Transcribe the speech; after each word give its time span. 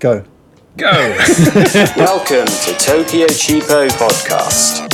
Go. 0.00 0.24
Go! 0.78 0.90
Welcome 1.94 2.46
to 2.46 2.74
Tokyo 2.78 3.26
Cheapo 3.26 3.86
Podcast. 3.90 4.88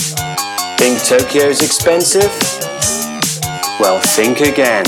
Think 0.78 1.00
Tokyo's 1.04 1.62
expensive? 1.62 2.24
Well, 3.78 4.00
think 4.00 4.40
again. 4.40 4.84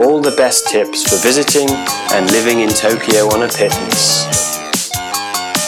All 0.00 0.22
the 0.22 0.32
best 0.38 0.68
tips 0.68 1.06
for 1.06 1.16
visiting 1.16 1.68
and 2.14 2.32
living 2.32 2.60
in 2.60 2.70
Tokyo 2.70 3.26
on 3.26 3.42
a 3.42 3.48
pittance. 3.48 4.24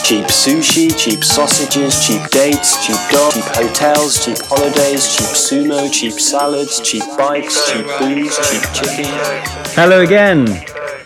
Cheap 0.03 0.25
sushi, 0.25 0.97
cheap 0.97 1.23
sausages, 1.23 2.03
cheap 2.03 2.27
dates, 2.31 2.83
cheap 2.87 2.97
dog, 3.11 3.33
cheap 3.33 3.43
hotels, 3.45 4.25
cheap 4.25 4.39
holidays, 4.41 5.15
cheap 5.15 5.27
sumo, 5.27 5.93
cheap 5.93 6.13
salads, 6.13 6.79
cheap 6.79 7.03
bikes, 7.19 7.71
cheap 7.71 7.85
booze, 7.99 8.35
cheap 8.49 8.63
chicken. 8.73 9.05
Hello 9.75 10.01
again, 10.01 10.47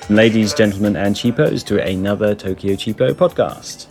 ladies, 0.09 0.53
gentlemen, 0.53 0.95
and 0.95 1.15
cheapos, 1.15 1.63
to 1.65 1.83
another 1.83 2.35
Tokyo 2.35 2.73
Cheapo 2.73 3.11
podcast. 3.13 3.87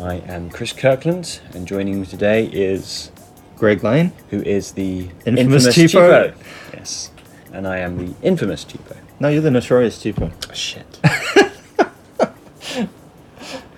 I 0.00 0.16
am 0.30 0.50
Chris 0.50 0.72
Kirkland, 0.72 1.40
and 1.54 1.66
joining 1.66 2.00
me 2.00 2.06
today 2.06 2.46
is 2.46 3.10
Greg 3.56 3.82
Lane. 3.84 4.12
who 4.30 4.42
is 4.42 4.72
the 4.72 5.08
Infamous 5.26 5.66
cheapo. 5.68 6.34
Yes, 6.72 7.10
and 7.52 7.66
I 7.66 7.78
am 7.78 7.96
the 7.98 8.14
infamous 8.22 8.64
cheapo. 8.64 8.96
No, 9.20 9.28
you're 9.28 9.42
the 9.42 9.50
notorious 9.50 10.02
cheapo. 10.02 10.32
Oh, 10.48 10.52
shit. 10.52 11.00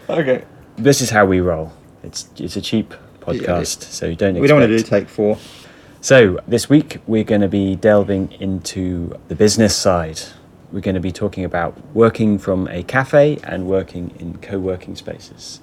Okay. 0.09 0.45
this 0.77 1.01
is 1.01 1.11
how 1.11 1.27
we 1.27 1.41
roll. 1.41 1.73
It's 2.05 2.29
it's 2.39 2.55
a 2.57 2.61
cheap 2.61 2.95
podcast, 3.21 3.83
so 3.83 4.07
you 4.07 4.15
don't. 4.15 4.37
Expect. 4.37 4.41
We 4.43 4.47
don't 4.47 4.61
want 4.61 4.71
to 4.71 4.77
do 4.79 4.83
take 4.85 5.09
four. 5.09 5.37
So, 6.01 6.39
this 6.47 6.69
week 6.71 6.99
we're 7.09 7.25
going 7.25 7.41
to 7.41 7.49
be 7.49 7.75
delving 7.75 8.31
into 8.39 9.19
the 9.27 9.35
business 9.35 9.75
side. 9.75 10.21
We're 10.73 10.81
going 10.81 10.95
to 10.95 11.01
be 11.01 11.13
talking 11.13 11.45
about 11.45 11.79
working 11.95 12.39
from 12.39 12.69
a 12.69 12.83
cafe 12.83 13.39
and 13.45 13.67
working 13.67 14.13
in 14.19 14.39
co 14.39 14.59
working 14.59 14.97
spaces. 14.97 15.61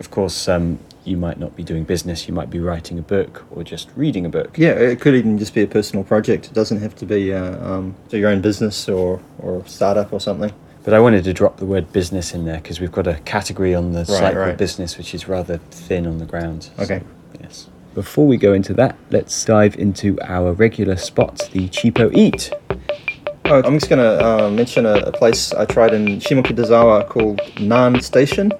Of 0.00 0.10
course, 0.10 0.48
um, 0.48 0.78
you 1.04 1.16
might 1.16 1.38
not 1.38 1.54
be 1.54 1.62
doing 1.62 1.84
business, 1.84 2.26
you 2.26 2.34
might 2.34 2.50
be 2.50 2.58
writing 2.58 2.98
a 2.98 3.02
book 3.02 3.44
or 3.50 3.62
just 3.62 3.90
reading 3.94 4.26
a 4.26 4.28
book. 4.28 4.56
Yeah, 4.56 4.70
it 4.70 5.00
could 5.00 5.14
even 5.14 5.38
just 5.38 5.54
be 5.54 5.62
a 5.62 5.66
personal 5.66 6.04
project. 6.04 6.46
It 6.46 6.54
doesn't 6.54 6.80
have 6.80 6.96
to 6.96 7.06
be 7.06 7.32
uh, 7.32 7.64
um, 7.64 7.94
your 8.10 8.30
own 8.30 8.40
business 8.40 8.88
or 8.88 9.20
or 9.38 9.64
startup 9.66 10.12
or 10.12 10.20
something. 10.20 10.52
But 10.84 10.92
I 10.92 11.00
wanted 11.00 11.24
to 11.24 11.32
drop 11.32 11.56
the 11.56 11.64
word 11.64 11.92
business 11.92 12.34
in 12.34 12.44
there 12.44 12.58
because 12.58 12.78
we've 12.78 12.92
got 12.92 13.06
a 13.06 13.14
category 13.20 13.74
on 13.74 13.92
the 13.92 14.04
site 14.04 14.36
right. 14.36 14.56
business 14.56 14.98
which 14.98 15.14
is 15.14 15.26
rather 15.26 15.56
thin 15.70 16.06
on 16.06 16.18
the 16.18 16.26
ground. 16.26 16.68
Okay. 16.78 16.98
So, 16.98 17.40
yes. 17.40 17.68
Before 17.94 18.26
we 18.26 18.36
go 18.36 18.52
into 18.52 18.74
that, 18.74 18.96
let's 19.10 19.44
dive 19.44 19.76
into 19.76 20.18
our 20.20 20.52
regular 20.52 20.96
spot, 20.96 21.48
the 21.52 21.68
Cheapo 21.68 22.14
Eat. 22.14 22.52
Oh, 23.46 23.60
I'm 23.62 23.78
just 23.78 23.90
going 23.90 23.98
to 23.98 24.24
uh, 24.24 24.50
mention 24.50 24.86
a, 24.86 24.94
a 24.94 25.12
place 25.12 25.52
I 25.52 25.66
tried 25.66 25.92
in 25.92 26.06
Shimokitazawa 26.18 27.06
called 27.10 27.42
Nan 27.60 28.00
Station. 28.00 28.50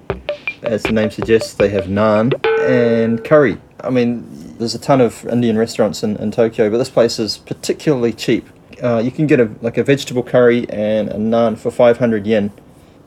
As 0.61 0.83
the 0.83 0.91
name 0.91 1.09
suggests, 1.09 1.55
they 1.55 1.69
have 1.69 1.85
naan 1.85 2.33
and 2.69 3.23
curry. 3.23 3.57
I 3.83 3.89
mean, 3.89 4.27
there's 4.59 4.75
a 4.75 4.79
ton 4.79 5.01
of 5.01 5.25
Indian 5.25 5.57
restaurants 5.57 6.03
in, 6.03 6.17
in 6.17 6.29
Tokyo, 6.29 6.69
but 6.69 6.77
this 6.77 6.91
place 6.91 7.17
is 7.17 7.39
particularly 7.39 8.13
cheap. 8.13 8.47
Uh, 8.83 9.01
you 9.03 9.09
can 9.09 9.25
get 9.25 9.39
a 9.39 9.49
like 9.61 9.77
a 9.77 9.83
vegetable 9.83 10.21
curry 10.21 10.69
and 10.69 11.09
a 11.09 11.15
naan 11.15 11.57
for 11.57 11.71
500 11.71 12.27
yen. 12.27 12.51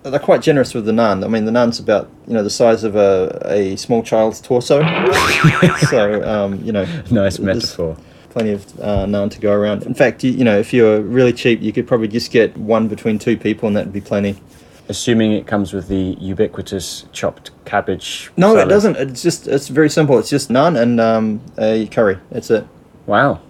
They're 0.02 0.18
quite 0.18 0.42
generous 0.42 0.74
with 0.74 0.84
the 0.84 0.92
naan. 0.92 1.24
I 1.24 1.28
mean, 1.28 1.44
the 1.44 1.52
naan's 1.52 1.78
about 1.78 2.10
you 2.26 2.34
know 2.34 2.42
the 2.42 2.50
size 2.50 2.82
of 2.82 2.96
a, 2.96 3.40
a 3.44 3.76
small 3.76 4.02
child's 4.02 4.40
torso. 4.40 4.80
so 5.90 6.28
um, 6.28 6.60
you 6.64 6.72
know, 6.72 6.86
Nice 7.10 7.38
metaphor. 7.38 7.96
Plenty 8.38 8.52
of 8.52 8.80
uh, 8.80 9.04
naan 9.06 9.30
to 9.30 9.40
go 9.40 9.52
around. 9.52 9.82
In 9.84 9.94
fact, 9.94 10.22
you, 10.22 10.30
you 10.30 10.44
know, 10.44 10.58
if 10.58 10.72
you're 10.72 11.00
really 11.00 11.32
cheap, 11.32 11.60
you 11.60 11.72
could 11.72 11.86
probably 11.88 12.08
just 12.08 12.30
get 12.30 12.56
one 12.56 12.86
between 12.88 13.18
two 13.18 13.36
people, 13.36 13.66
and 13.66 13.76
that'd 13.76 13.92
be 13.92 14.00
plenty. 14.00 14.40
Assuming 14.88 15.32
it 15.32 15.46
comes 15.46 15.72
with 15.74 15.88
the 15.88 16.16
ubiquitous 16.18 17.04
chopped 17.12 17.50
cabbage. 17.66 18.30
No, 18.36 18.54
salad. 18.54 18.68
it 18.68 18.70
doesn't. 18.70 18.96
It's 18.96 19.22
just 19.22 19.46
it's 19.46 19.68
very 19.68 19.90
simple. 19.90 20.18
It's 20.18 20.30
just 20.30 20.48
naan 20.50 20.80
and 20.80 21.00
um, 21.00 21.40
a 21.58 21.86
curry. 21.88 22.18
That's 22.30 22.50
it. 22.50 22.66
Wow. 23.06 23.40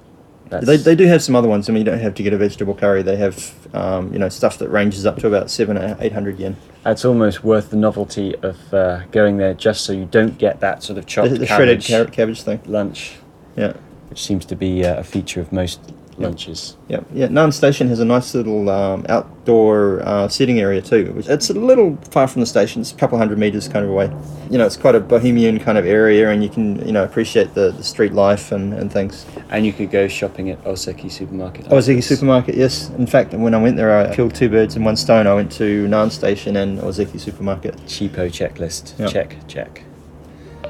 That's, 0.48 0.66
They, 0.66 0.78
they 0.78 0.94
do 0.96 1.04
have 1.04 1.22
some 1.22 1.36
other 1.36 1.46
ones. 1.46 1.68
I 1.68 1.72
mean, 1.72 1.80
you 1.82 1.84
don't 1.84 1.98
have 2.00 2.14
to 2.14 2.22
get 2.22 2.32
a 2.32 2.38
vegetable 2.38 2.74
curry. 2.74 3.02
They 3.02 3.16
have 3.16 3.54
um, 3.74 4.12
you 4.12 4.18
know 4.18 4.30
stuff 4.30 4.58
that 4.58 4.68
ranges 4.70 5.04
up 5.06 5.18
to 5.18 5.26
about 5.28 5.50
seven 5.50 5.76
or 5.76 5.96
eight 6.00 6.12
hundred 6.12 6.40
yen. 6.40 6.56
that's 6.82 7.04
almost 7.04 7.44
worth 7.44 7.70
the 7.70 7.76
novelty 7.76 8.34
of 8.36 8.56
uh, 8.72 9.04
going 9.12 9.36
there 9.36 9.52
just 9.54 9.84
so 9.84 9.92
you 9.92 10.06
don't 10.06 10.38
get 10.38 10.58
that 10.60 10.82
sort 10.82 10.98
of 10.98 11.06
chopped 11.06 11.30
the 11.30 11.46
shredded 11.46 11.80
cabbage 11.82 11.86
carrot 11.86 12.12
cabbage 12.12 12.42
thing. 12.42 12.60
lunch, 12.64 13.16
Yeah, 13.56 13.74
which 14.10 14.22
seems 14.22 14.44
to 14.46 14.56
be 14.56 14.84
uh, 14.84 15.00
a 15.00 15.04
feature 15.04 15.40
of 15.40 15.52
most 15.52 15.80
lunches. 16.18 16.76
yeah, 16.88 17.00
yeah. 17.12 17.28
Nan 17.28 17.52
Station 17.52 17.88
has 17.88 18.00
a 18.00 18.04
nice 18.04 18.34
little 18.34 18.68
um, 18.68 19.06
outdoor 19.08 20.02
uh, 20.02 20.28
seating 20.28 20.60
area 20.60 20.82
too. 20.82 21.12
Which, 21.12 21.28
it's 21.28 21.50
a 21.50 21.54
little 21.54 21.96
far 22.10 22.26
from 22.26 22.40
the 22.40 22.46
station. 22.46 22.80
It's 22.80 22.92
a 22.92 22.96
couple 22.96 23.18
hundred 23.18 23.38
meters 23.38 23.68
kind 23.68 23.84
of 23.84 23.90
away. 23.90 24.10
You 24.50 24.58
know, 24.58 24.66
it's 24.66 24.76
quite 24.76 24.94
a 24.94 25.00
bohemian 25.00 25.58
kind 25.60 25.78
of 25.78 25.86
area, 25.86 26.30
and 26.30 26.42
you 26.42 26.48
can 26.48 26.84
you 26.86 26.92
know 26.92 27.04
appreciate 27.04 27.54
the, 27.54 27.72
the 27.72 27.82
street 27.82 28.12
life 28.12 28.52
and, 28.52 28.74
and 28.74 28.92
things. 28.92 29.26
And 29.50 29.64
you 29.64 29.72
could 29.72 29.90
go 29.90 30.08
shopping 30.08 30.50
at 30.50 30.62
Ozeki 30.64 31.10
Supermarket. 31.10 31.66
Ozeki 31.66 31.78
afterwards. 31.78 32.06
Supermarket, 32.06 32.54
yes. 32.56 32.90
In 32.90 33.06
fact, 33.06 33.32
when 33.32 33.54
I 33.54 33.62
went 33.62 33.76
there, 33.76 33.96
I 33.96 34.14
killed 34.14 34.34
two 34.34 34.48
birds 34.48 34.76
in 34.76 34.84
one 34.84 34.96
stone. 34.96 35.26
I 35.26 35.34
went 35.34 35.52
to 35.52 35.86
Nan 35.88 36.10
Station 36.10 36.56
and 36.56 36.78
Ozeki 36.80 37.20
Supermarket. 37.20 37.76
Cheapo 37.86 38.28
checklist. 38.28 38.98
Yeah. 38.98 39.08
Check, 39.08 39.36
check. 39.46 39.82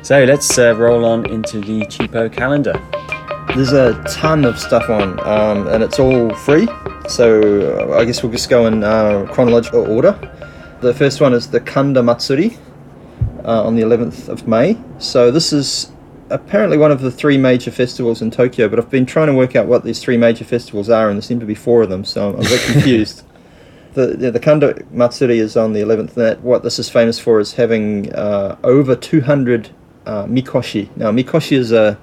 So 0.02 0.24
let's 0.24 0.58
uh, 0.58 0.76
roll 0.76 1.04
on 1.04 1.28
into 1.28 1.60
the 1.60 1.80
cheapo 1.86 2.32
calendar. 2.32 2.80
There's 3.54 3.72
a 3.72 4.00
ton 4.04 4.44
of 4.44 4.58
stuff 4.58 4.88
on, 4.88 5.18
um, 5.20 5.66
and 5.68 5.82
it's 5.82 5.98
all 5.98 6.34
free. 6.34 6.68
So 7.08 7.88
uh, 7.90 7.98
I 7.98 8.04
guess 8.04 8.22
we'll 8.22 8.30
just 8.30 8.50
go 8.50 8.66
in 8.66 8.84
uh, 8.84 9.26
chronological 9.32 9.90
order. 9.90 10.16
The 10.80 10.94
first 10.94 11.20
one 11.20 11.32
is 11.32 11.50
the 11.50 11.60
Kanda 11.60 12.02
Matsuri 12.02 12.56
uh, 13.44 13.64
on 13.64 13.74
the 13.74 13.82
11th 13.82 14.28
of 14.28 14.46
May. 14.46 14.76
So 14.98 15.30
this 15.30 15.52
is 15.52 15.90
apparently 16.30 16.76
one 16.76 16.92
of 16.92 17.00
the 17.00 17.10
three 17.10 17.38
major 17.38 17.70
festivals 17.70 18.22
in 18.22 18.30
Tokyo, 18.30 18.68
but 18.68 18.78
I've 18.78 18.90
been 18.90 19.06
trying 19.06 19.28
to 19.28 19.34
work 19.34 19.56
out 19.56 19.66
what 19.66 19.82
these 19.82 20.00
three 20.00 20.16
major 20.16 20.44
festivals 20.44 20.90
are, 20.90 21.08
and 21.08 21.16
there 21.16 21.22
seem 21.22 21.40
to 21.40 21.46
be 21.46 21.54
four 21.54 21.82
of 21.82 21.88
them, 21.88 22.04
so 22.04 22.28
I'm 22.28 22.36
a 22.36 22.42
bit 22.42 22.60
confused. 22.72 23.24
The, 23.94 24.08
the, 24.08 24.30
the 24.30 24.40
Kanda 24.40 24.80
Matsuri 24.92 25.38
is 25.38 25.56
on 25.56 25.72
the 25.72 25.80
11th, 25.80 25.98
and 25.98 26.08
that, 26.10 26.40
what 26.42 26.62
this 26.62 26.78
is 26.78 26.88
famous 26.88 27.18
for 27.18 27.40
is 27.40 27.54
having 27.54 28.12
uh, 28.14 28.56
over 28.62 28.94
200 28.94 29.70
uh, 30.06 30.24
mikoshi. 30.26 30.94
Now, 30.96 31.10
mikoshi 31.10 31.56
is 31.56 31.72
a 31.72 31.98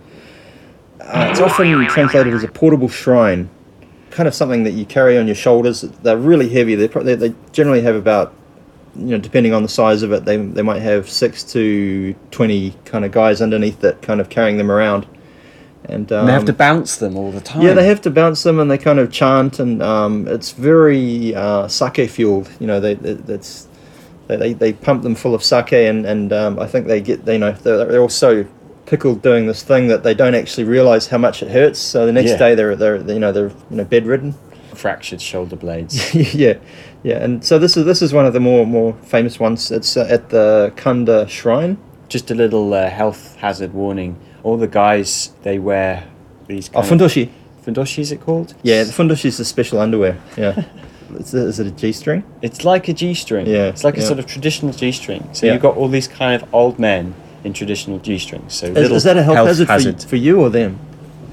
uh, 1.06 1.28
it's 1.30 1.40
often 1.40 1.86
translated 1.88 2.34
as 2.34 2.44
a 2.44 2.48
portable 2.48 2.90
shrine, 2.90 3.50
kind 4.10 4.28
of 4.28 4.34
something 4.34 4.64
that 4.64 4.72
you 4.72 4.86
carry 4.86 5.18
on 5.18 5.28
your 5.28 5.36
shoulders. 5.36 5.82
They're 5.82 6.18
really 6.18 6.50
heavy. 6.50 6.76
They, 6.76 6.88
pro- 6.88 7.04
they, 7.04 7.16
they 7.16 7.36
generally 7.52 7.82
have 7.82 7.96
about, 7.96 8.34
you 8.96 9.08
know, 9.08 9.18
depending 9.18 9.54
on 9.54 9.62
the 9.62 9.70
size 9.70 10.04
of 10.04 10.12
it, 10.12 10.26
they, 10.26 10.38
they 10.38 10.62
might 10.62 10.82
have 10.82 11.10
six 11.10 11.44
to 11.54 12.16
twenty 12.32 12.76
kind 12.86 13.06
of 13.06 13.12
guys 13.12 13.42
underneath 13.42 13.82
that, 13.82 14.02
kind 14.02 14.20
of 14.20 14.30
carrying 14.30 14.58
them 14.58 14.72
around. 14.72 15.06
And, 15.88 16.12
um, 16.12 16.22
And 16.22 16.30
they 16.30 16.34
have 16.34 16.46
to 16.46 16.54
bounce 16.54 16.96
them 16.96 17.16
all 17.16 17.32
the 17.32 17.42
time. 17.42 17.62
yeah, 17.62 17.74
they 17.74 17.86
have 17.86 18.02
to 18.02 18.10
bounce 18.10 18.42
them, 18.42 18.60
and 18.60 18.72
they 18.72 18.78
kind 18.78 18.98
of 18.98 19.12
chant, 19.12 19.60
and 19.60 19.84
um, 19.84 20.28
it's 20.28 20.52
very 20.52 21.36
uh, 21.36 21.68
sake 21.68 22.10
fueled. 22.10 22.50
You 22.60 22.66
know, 22.66 22.80
they, 22.80 22.96
they 22.96 23.14
that's 23.14 23.68
they, 24.28 24.54
they, 24.54 24.74
pump 24.74 25.04
them 25.04 25.14
full 25.14 25.36
of 25.36 25.44
sake, 25.44 25.74
and 25.74 26.04
and 26.06 26.34
um, 26.34 26.58
I 26.58 26.66
think 26.66 26.88
they 26.88 27.02
get 27.02 27.26
they 27.26 27.34
you 27.34 27.40
know 27.40 27.52
they're, 27.52 27.86
they're 27.86 28.02
also 28.02 28.48
pickled 28.86 29.22
doing 29.22 29.48
this 29.48 29.64
thing 29.64 29.88
that 29.88 30.04
they 30.04 30.14
don't 30.14 30.36
actually 30.36 30.64
realize 30.64 31.08
how 31.08 31.18
much 31.18 31.42
it 31.42 31.50
hurts. 31.50 31.80
So 31.80 32.06
the 32.06 32.12
next 32.12 32.32
Yeah. 32.32 32.38
day 32.38 32.56
they're 32.56 32.76
they're 32.76 32.98
you 32.98 33.20
know 33.20 33.32
they're 33.32 33.50
you 33.70 33.78
know 33.78 33.86
bedridden. 33.86 34.36
Fractured 34.74 35.22
shoulder 35.22 35.56
blades. 35.56 36.14
yeah, 36.36 36.56
yeah, 37.04 37.24
and 37.24 37.44
so 37.46 37.58
this 37.58 37.78
is 37.78 37.86
this 37.86 38.02
is 38.02 38.12
one 38.14 38.26
of 38.26 38.34
the 38.34 38.40
more 38.42 38.66
more 38.66 38.94
famous 39.04 39.40
ones. 39.40 39.72
It's 39.72 39.96
uh, 39.96 40.06
at 40.10 40.30
the 40.30 40.74
Kanda 40.76 41.28
Shrine. 41.30 41.78
Just 42.10 42.30
a 42.30 42.36
little 42.36 42.74
uh, 42.74 42.90
health 42.90 43.36
hazard 43.38 43.74
warning. 43.74 44.18
All 44.44 44.58
the 44.58 44.68
guys, 44.68 45.32
they 45.44 45.58
wear 45.60 46.04
these 46.48 46.70
Oh, 46.70 46.82
kind 46.82 47.02
of- 47.02 47.12
fundoshi. 47.12 47.30
Fundoshi, 47.66 48.00
is 48.00 48.12
it 48.12 48.22
called? 48.22 48.54
Yeah, 48.62 48.84
the 48.84 48.92
fundoshi 48.92 49.26
is 49.26 49.38
the 49.38 49.46
special 49.46 49.80
underwear. 49.80 50.18
Yeah, 50.38 50.64
is, 51.18 51.34
it, 51.34 51.48
is 51.48 51.60
it 51.60 51.66
a 51.68 51.72
G 51.72 51.92
string? 51.94 52.24
It's 52.44 52.64
like 52.64 52.88
a 52.90 52.94
G-string. 52.94 53.48
Yeah, 53.48 53.70
It's 53.70 53.84
like 53.84 53.98
a 53.98 54.04
sort 54.04 54.20
of 54.20 54.28
traditional 54.28 54.72
G-string. 54.72 55.28
So 55.34 55.46
Yeah. 55.48 55.54
you've 55.54 55.64
got 55.64 55.76
all 55.78 55.88
these 55.88 56.08
kind 56.08 56.40
of 56.40 56.48
old 56.54 56.78
men 56.78 57.16
in 57.46 57.54
traditional 57.54 58.00
G-strings. 58.00 58.54
So 58.54 58.68
Is, 58.68 58.92
is 58.92 59.04
that 59.04 59.18
a 59.18 59.24
health, 59.24 59.48
hazard, 59.48 60.02
For, 60.02 60.10
for 60.10 60.16
you 60.16 60.42
or 60.42 60.50
them? 60.50 60.80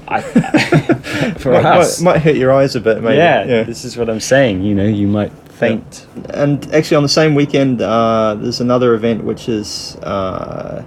I, 0.07 0.21
for 1.39 1.51
might, 1.53 1.65
us. 1.65 1.99
might, 2.01 2.13
might 2.13 2.21
hurt 2.21 2.35
your 2.35 2.53
eyes 2.53 2.75
a 2.75 2.81
bit, 2.81 3.01
maybe. 3.01 3.17
yeah, 3.17 3.63
this 3.63 3.83
is 3.83 3.97
what 3.97 4.09
I'm 4.09 4.19
saying. 4.19 4.63
You 4.63 4.75
know, 4.75 4.85
you 4.85 5.07
might 5.07 5.31
faint. 5.49 6.07
And 6.29 6.63
actually, 6.73 6.97
on 6.97 7.03
the 7.03 7.09
same 7.09 7.35
weekend, 7.35 7.81
uh, 7.81 8.35
there's 8.35 8.61
another 8.61 8.93
event 8.93 9.23
which 9.23 9.49
is 9.49 9.95
uh, 9.97 10.83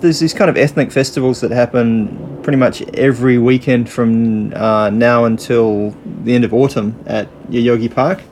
there's 0.00 0.20
these 0.20 0.34
kind 0.34 0.50
of 0.50 0.56
ethnic 0.56 0.92
festivals 0.92 1.40
that 1.40 1.50
happen 1.50 2.40
pretty 2.42 2.58
much 2.58 2.82
every 2.94 3.38
weekend 3.38 3.88
from 3.88 4.52
uh, 4.54 4.90
now 4.90 5.24
until 5.24 5.90
the 6.24 6.34
end 6.34 6.44
of 6.44 6.52
autumn 6.54 7.02
at 7.06 7.28
Yoyogi 7.50 7.92
Park. 7.92 8.22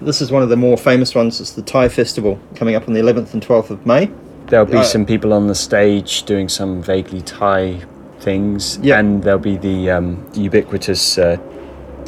This 0.00 0.20
is 0.20 0.32
one 0.32 0.42
of 0.42 0.48
the 0.48 0.56
more 0.56 0.76
famous 0.76 1.14
ones. 1.14 1.40
It's 1.40 1.52
the 1.52 1.62
Thai 1.62 1.88
Festival 1.88 2.40
coming 2.56 2.74
up 2.74 2.88
on 2.88 2.94
the 2.94 3.00
11th 3.00 3.34
and 3.34 3.42
12th 3.42 3.70
of 3.70 3.86
May. 3.86 4.10
There'll 4.52 4.66
be 4.66 4.76
Uh, 4.76 4.82
some 4.82 5.06
people 5.06 5.32
on 5.32 5.46
the 5.46 5.54
stage 5.54 6.24
doing 6.24 6.46
some 6.46 6.82
vaguely 6.82 7.22
Thai 7.22 7.78
things, 8.20 8.78
Yeah. 8.82 8.98
and 8.98 9.22
there'll 9.22 9.38
be 9.38 9.56
the 9.56 9.90
um, 9.90 10.18
ubiquitous 10.34 11.16
uh, 11.16 11.38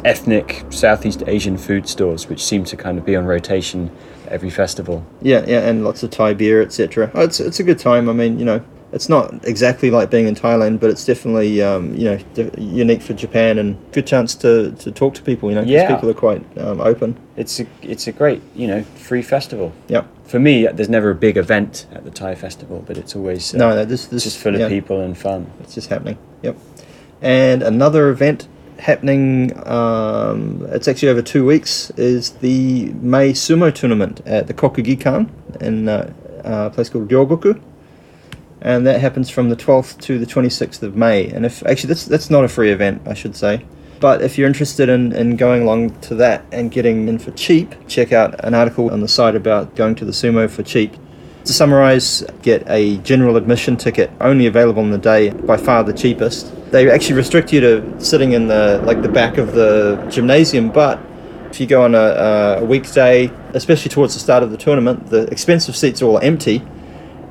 ethnic 0.03 0.63
Southeast 0.69 1.23
Asian 1.25 1.57
food 1.57 1.87
stores, 1.89 2.29
which 2.29 2.45
seem 2.45 2.63
to 2.65 2.75
kind 2.77 2.99
of 2.99 3.03
be 3.05 3.15
on 3.15 3.25
rotation 3.25 3.89
every 4.29 4.51
festival. 4.51 5.03
Yeah, 5.23 5.43
yeah, 5.47 5.67
and 5.67 5.83
lots 5.83 6.03
of 6.03 6.11
Thai 6.11 6.35
beer, 6.35 6.61
etc. 6.61 7.09
Oh, 7.15 7.23
it's 7.23 7.39
it's 7.39 7.59
a 7.59 7.63
good 7.63 7.79
time. 7.79 8.07
I 8.09 8.13
mean, 8.13 8.37
you 8.37 8.45
know, 8.45 8.61
it's 8.95 9.09
not 9.09 9.45
exactly 9.45 9.91
like 9.91 10.09
being 10.09 10.25
in 10.27 10.35
Thailand, 10.35 10.79
but 10.79 10.89
it's 10.89 11.05
definitely 11.05 11.61
um, 11.61 11.93
you 11.95 12.05
know 12.05 12.17
di- 12.33 12.49
unique 12.57 13.01
for 13.01 13.13
Japan 13.13 13.59
and 13.59 13.77
good 13.91 14.07
chance 14.07 14.33
to, 14.35 14.71
to 14.83 14.91
talk 14.91 15.13
to 15.15 15.21
people. 15.21 15.49
You 15.49 15.55
know, 15.55 15.61
'cause 15.63 15.69
Yeah. 15.71 15.93
people 15.93 16.09
are 16.09 16.13
quite 16.27 16.43
um, 16.57 16.79
open. 16.81 17.15
It's 17.35 17.59
a 17.59 17.65
it's 17.81 18.07
a 18.07 18.13
great 18.13 18.41
you 18.55 18.67
know 18.67 18.81
free 19.07 19.21
festival. 19.21 19.73
Yep. 19.89 20.05
For 20.25 20.39
me, 20.39 20.65
there's 20.73 20.89
never 20.89 21.11
a 21.11 21.15
big 21.15 21.35
event 21.37 21.85
at 21.93 22.03
the 22.05 22.09
Thai 22.09 22.33
festival, 22.35 22.83
but 22.87 22.97
it's 22.97 23.15
always 23.15 23.53
uh, 23.53 23.57
No, 23.57 23.75
no, 23.75 23.85
this 23.85 24.07
this 24.07 24.23
just 24.23 24.37
full 24.39 24.57
yeah, 24.57 24.65
of 24.65 24.71
people 24.71 25.01
and 25.01 25.15
fun. 25.17 25.47
It's 25.61 25.75
just 25.75 25.89
happening. 25.89 26.17
Yep. 26.41 26.55
And 27.21 27.61
another 27.63 28.09
event 28.09 28.47
happening. 28.79 29.51
Um, 29.67 30.65
it's 30.71 30.87
actually 30.87 31.09
over 31.09 31.21
two 31.21 31.45
weeks. 31.45 31.91
Is 31.97 32.31
the 32.41 32.93
May 33.01 33.33
sumo 33.33 33.73
tournament 33.73 34.21
at 34.25 34.47
the 34.47 34.53
Kokugikan 34.53 35.29
in 35.61 35.89
uh, 35.89 36.11
a 36.43 36.69
place 36.69 36.89
called 36.89 37.09
Ryogoku. 37.09 37.59
And 38.61 38.85
that 38.87 39.01
happens 39.01 39.29
from 39.29 39.49
the 39.49 39.55
12th 39.55 39.99
to 40.01 40.17
the 40.17 40.25
26th 40.25 40.81
of 40.81 40.95
May. 40.95 41.27
And 41.27 41.45
if 41.45 41.65
actually 41.65 41.89
that's 41.89 42.05
that's 42.05 42.29
not 42.29 42.43
a 42.43 42.47
free 42.47 42.71
event, 42.71 43.01
I 43.05 43.13
should 43.13 43.35
say. 43.35 43.65
But 43.99 44.21
if 44.21 44.37
you're 44.37 44.47
interested 44.47 44.89
in, 44.89 45.13
in 45.13 45.35
going 45.35 45.63
along 45.63 45.99
to 46.01 46.15
that 46.15 46.43
and 46.51 46.69
getting 46.69 47.07
in 47.07 47.19
for 47.19 47.31
cheap, 47.31 47.73
check 47.87 48.11
out 48.11 48.43
an 48.43 48.53
article 48.53 48.91
on 48.91 49.01
the 49.01 49.07
site 49.07 49.35
about 49.35 49.75
going 49.75 49.95
to 49.95 50.05
the 50.05 50.11
sumo 50.11 50.49
for 50.49 50.63
cheap. 50.63 50.93
To 51.45 51.53
summarise, 51.53 52.23
get 52.41 52.63
a 52.67 52.97
general 52.97 53.37
admission 53.37 53.77
ticket, 53.77 54.11
only 54.19 54.47
available 54.47 54.81
on 54.81 54.89
the 54.89 54.97
day, 54.97 55.29
by 55.29 55.57
far 55.57 55.83
the 55.83 55.93
cheapest. 55.93 56.51
They 56.71 56.89
actually 56.89 57.15
restrict 57.15 57.53
you 57.53 57.61
to 57.61 58.03
sitting 58.03 58.33
in 58.33 58.47
the 58.47 58.81
like 58.83 59.01
the 59.01 59.09
back 59.09 59.37
of 59.37 59.53
the 59.53 60.07
gymnasium, 60.09 60.69
but 60.71 60.99
if 61.51 61.59
you 61.61 61.67
go 61.67 61.83
on 61.83 61.95
a, 61.95 62.59
a 62.59 62.65
weekday, 62.65 63.31
especially 63.53 63.89
towards 63.89 64.13
the 64.13 64.19
start 64.19 64.43
of 64.43 64.51
the 64.51 64.57
tournament, 64.57 65.07
the 65.07 65.21
expensive 65.31 65.75
seats 65.75 66.01
are 66.01 66.05
all 66.05 66.19
empty, 66.19 66.61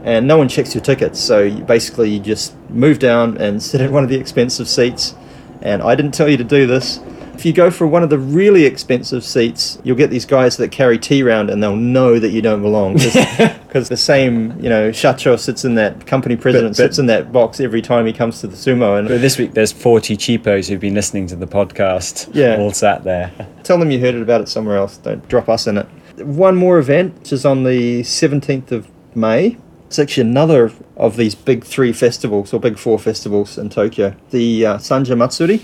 and 0.05 0.27
no 0.29 0.39
one 0.39 0.49
checks 0.49 0.75
your 0.75 0.83
tickets. 0.85 1.19
So 1.19 1.41
you, 1.43 1.63
basically, 1.65 2.11
you 2.11 2.21
just 2.21 2.55
move 2.71 2.99
down 2.99 3.37
and 3.39 3.63
sit 3.63 3.81
in 3.81 3.91
one 3.91 4.05
of 4.05 4.11
the 4.11 4.17
expensive 4.17 4.69
seats. 4.69 5.15
And 5.63 5.83
I 5.83 5.95
didn't 5.95 6.13
tell 6.13 6.29
you 6.29 6.37
to 6.37 6.45
do 6.45 6.67
this. 6.67 7.01
If 7.33 7.45
you 7.45 7.53
go 7.53 7.69
for 7.69 7.85
one 7.89 8.05
of 8.05 8.11
the 8.11 8.19
really 8.19 8.65
expensive 8.65 9.25
seats, 9.25 9.79
you'll 9.83 9.97
get 9.97 10.09
these 10.11 10.25
guys 10.25 10.57
that 10.59 10.71
carry 10.71 10.99
tea 10.99 11.25
round, 11.25 11.51
and 11.51 11.61
they'll 11.61 11.75
know 11.75 12.21
that 12.21 12.29
you 12.29 12.41
don't 12.41 12.63
belong 12.63 12.95
because 12.95 13.89
the 13.89 13.97
same, 13.97 14.53
you 14.63 14.69
know, 14.69 14.91
shacho 14.91 15.37
sits 15.37 15.65
in 15.65 15.75
that 15.75 16.07
company 16.07 16.37
president 16.37 16.77
But- 16.77 16.83
but- 16.83 16.91
sits 16.91 16.99
in 17.01 17.07
that 17.07 17.33
box 17.33 17.59
every 17.59 17.83
time 17.83 18.07
he 18.07 18.13
comes 18.13 18.41
to 18.43 18.47
the 18.47 18.55
sumo, 18.55 19.01
and 19.01 19.09
But 19.09 19.21
this 19.21 19.37
week 19.37 19.53
there's 19.53 19.73
40 19.73 20.17
cheapos 20.17 20.69
who've 20.69 20.79
been 20.79 20.95
listening 20.95 21.27
to 21.27 21.35
the 21.35 21.47
podcast. 21.49 22.31
Yeah. 22.33 22.57
all 22.59 22.71
sat 22.71 23.03
there. 23.03 23.33
Tell 23.65 23.79
them 23.79 23.91
you 23.91 23.99
heard 23.99 24.15
it 24.15 24.23
about 24.23 24.41
it 24.43 24.49
somewhere 24.49 24.77
else. 24.77 24.99
Don't 24.99 25.27
drop 25.29 25.49
us 25.49 25.67
in 25.67 25.79
it. 25.79 25.87
One 26.19 26.55
more 26.55 26.79
event, 26.79 27.19
which 27.19 27.33
is 27.33 27.45
on 27.45 27.65
the 27.65 28.03
17th 28.03 28.71
of 28.71 28.87
May. 29.17 29.57
It's 29.95 30.01
actually 30.01 30.23
another 30.23 30.73
of 30.97 31.17
these 31.17 31.37
big 31.37 31.63
three 31.63 31.93
festivals, 31.93 32.53
or 32.53 32.59
big 32.59 32.79
four 32.79 32.99
festivals 32.99 33.57
in 33.57 33.69
Tokyo. 33.69 34.17
The 34.31 34.67
uh, 34.67 34.79
Sanja 34.79 35.17
Matsuri. 35.17 35.61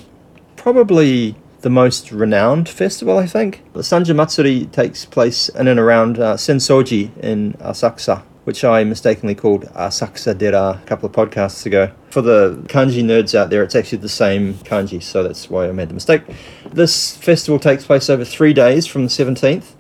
Probably 0.55 1.35
the 1.63 1.71
most 1.71 2.13
renowned 2.13 2.69
festival, 2.69 3.19
I 3.19 3.27
think. 3.27 3.65
The 3.73 3.81
Sanja 3.81 4.15
Matsuri 4.15 4.67
takes 4.67 5.05
place 5.05 5.49
in 5.49 5.67
and 5.67 5.81
around 5.81 6.21
uh, 6.21 6.37
Sensoji 6.37 7.11
in 7.19 7.55
Asakusa, 7.55 8.23
which 8.45 8.63
I 8.63 8.85
mistakenly 8.85 9.35
called 9.35 9.65
Asakusa 9.75 10.39
Dera 10.39 10.81
a 10.81 10.87
couple 10.87 11.09
of 11.09 11.13
podcasts 11.13 11.67
ago. 11.67 11.91
For 12.11 12.23
the 12.23 12.63
kanji 12.69 13.03
nerds 13.03 13.35
out 13.35 13.51
there, 13.51 13.65
it's 13.65 13.75
actually 13.75 13.99
the 13.99 14.09
same 14.09 14.55
kanji, 14.55 15.03
so 15.03 15.25
that's 15.25 15.51
why 15.51 15.69
I 15.69 15.73
made 15.73 15.89
the 15.89 15.95
mistake. 15.95 16.23
This 16.73 17.17
festival 17.17 17.59
takes 17.59 17.85
place 17.85 18.09
over 18.09 18.25
three 18.25 18.53
days 18.53 18.87
from 18.87 19.03
the 19.03 19.09
17th. 19.09 19.73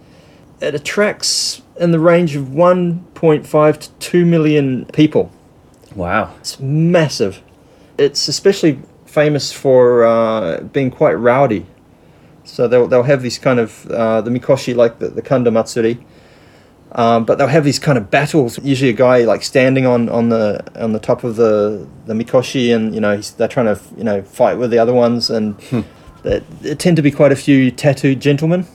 It 0.60 0.74
attracts 0.74 1.62
in 1.80 1.92
the 1.92 1.98
range 1.98 2.36
of 2.36 2.44
1.5 2.44 3.78
to 3.78 3.90
2 3.90 4.26
million 4.26 4.84
people. 4.92 5.32
Wow. 5.96 6.34
It's 6.38 6.60
massive. 6.60 7.42
It's 7.98 8.28
especially 8.28 8.80
famous 9.06 9.50
for 9.50 10.04
uh, 10.04 10.60
being 10.60 10.90
quite 10.90 11.14
rowdy. 11.14 11.66
So 12.44 12.68
they'll, 12.68 12.86
they'll 12.86 13.04
have 13.04 13.22
these 13.22 13.38
kind 13.38 13.58
of 13.58 13.90
uh, 13.90 14.20
the 14.20 14.30
mikoshi 14.30 14.76
like 14.76 14.98
the, 14.98 15.08
the 15.08 15.22
kanda 15.22 15.50
matsuri, 15.50 15.98
um, 16.92 17.24
but 17.24 17.38
they'll 17.38 17.46
have 17.46 17.64
these 17.64 17.78
kind 17.78 17.96
of 17.96 18.10
battles. 18.10 18.58
Usually, 18.64 18.90
a 18.90 18.94
guy 18.94 19.24
like 19.24 19.42
standing 19.42 19.86
on, 19.86 20.08
on 20.08 20.30
the 20.30 20.64
on 20.82 20.92
the 20.92 20.98
top 20.98 21.22
of 21.22 21.36
the 21.36 21.86
the 22.06 22.14
mikoshi, 22.14 22.74
and 22.74 22.94
you 22.94 23.00
know 23.00 23.16
he's, 23.16 23.32
they're 23.32 23.46
trying 23.46 23.66
to 23.66 23.80
you 23.96 24.02
know 24.02 24.22
fight 24.22 24.58
with 24.58 24.70
the 24.70 24.78
other 24.78 24.92
ones, 24.92 25.30
and 25.30 25.56
there, 26.22 26.40
there 26.62 26.74
tend 26.74 26.96
to 26.96 27.02
be 27.02 27.12
quite 27.12 27.30
a 27.30 27.36
few 27.36 27.70
tattooed 27.70 28.20
gentlemen. 28.20 28.66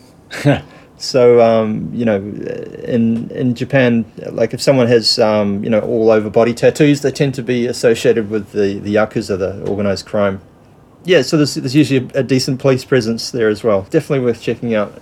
So 0.98 1.42
um, 1.42 1.90
you 1.94 2.06
know, 2.06 2.16
in 2.16 3.30
in 3.32 3.54
Japan, 3.56 4.06
like 4.32 4.54
if 4.54 4.62
someone 4.62 4.88
has 4.88 5.20
um, 5.20 5.64
you 5.64 5.70
know 5.70 5.82
all 5.82 6.10
over 6.10 6.30
body 6.30 6.54
tattoos, 6.54 7.02
they 7.02 7.12
tend 7.12 7.36
to 7.36 7.44
be 7.44 7.68
associated 7.68 8.30
with 8.30 8.52
the 8.52 8.80
the 8.80 8.96
yakuza, 8.96 9.38
the 9.38 9.66
organized 9.70 10.06
crime. 10.06 10.42
Yeah, 11.04 11.22
so 11.22 11.38
there's, 11.38 11.54
there's 11.54 11.76
usually 11.76 12.10
a, 12.16 12.20
a 12.22 12.24
decent 12.24 12.60
police 12.60 12.84
presence 12.84 13.30
there 13.30 13.48
as 13.50 13.64
well. 13.64 13.84
Definitely 13.92 14.26
worth 14.26 14.42
checking 14.42 14.74
out. 14.74 15.00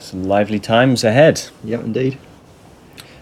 Some 0.00 0.24
lively 0.24 0.58
times 0.58 1.04
ahead. 1.04 1.42
Yeah, 1.62 1.78
indeed. 1.80 2.18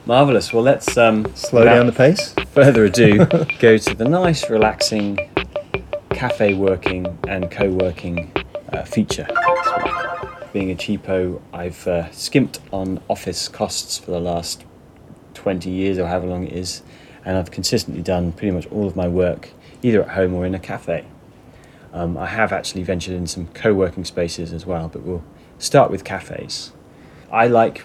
Marvelous. 0.06 0.52
Well, 0.52 0.62
let's 0.62 0.96
um, 0.96 1.26
Slow 1.34 1.64
down 1.64 1.86
the 1.86 1.92
pace. 1.92 2.34
further 2.52 2.84
ado 2.84 3.24
go 3.58 3.76
to 3.76 3.94
the 3.94 4.04
nice, 4.08 4.48
relaxing 4.48 5.18
cafe 6.10 6.54
working 6.54 7.18
and 7.28 7.50
co-working 7.50 8.32
uh, 8.72 8.84
feature. 8.84 9.26
Being 10.52 10.70
a 10.70 10.75
cheapo, 10.75 11.40
I've 11.52 11.87
uh, 11.87 12.10
skimped 12.12 12.60
on 12.72 13.02
office 13.08 13.48
costs 13.48 13.98
for 13.98 14.10
the 14.10 14.20
last 14.20 14.64
20 15.34 15.69
years 15.69 15.98
or 15.98 16.06
however 16.06 16.26
long 16.26 16.46
it 16.46 16.52
is, 16.54 16.82
and 17.25 17.37
I've 17.37 17.50
consistently 17.50 18.02
done 18.02 18.32
pretty 18.32 18.52
much 18.52 18.66
all 18.69 18.87
of 18.87 18.96
my 18.96 19.06
work 19.06 19.50
either 19.82 20.02
at 20.02 20.10
home 20.10 20.32
or 20.34 20.46
in 20.46 20.54
a 20.54 20.58
cafe. 20.58 21.04
Um, 21.93 22.16
I 22.16 22.26
have 22.26 22.52
actually 22.52 22.84
ventured 22.84 23.14
in 23.14 23.26
some 23.26 23.48
co-working 23.48 24.04
spaces 24.04 24.52
as 24.52 24.64
well, 24.64 24.88
but 24.88 25.02
we'll 25.02 25.25
start 25.58 25.90
with 25.90 26.04
cafes. 26.04 26.72
I 27.31 27.49
like 27.49 27.84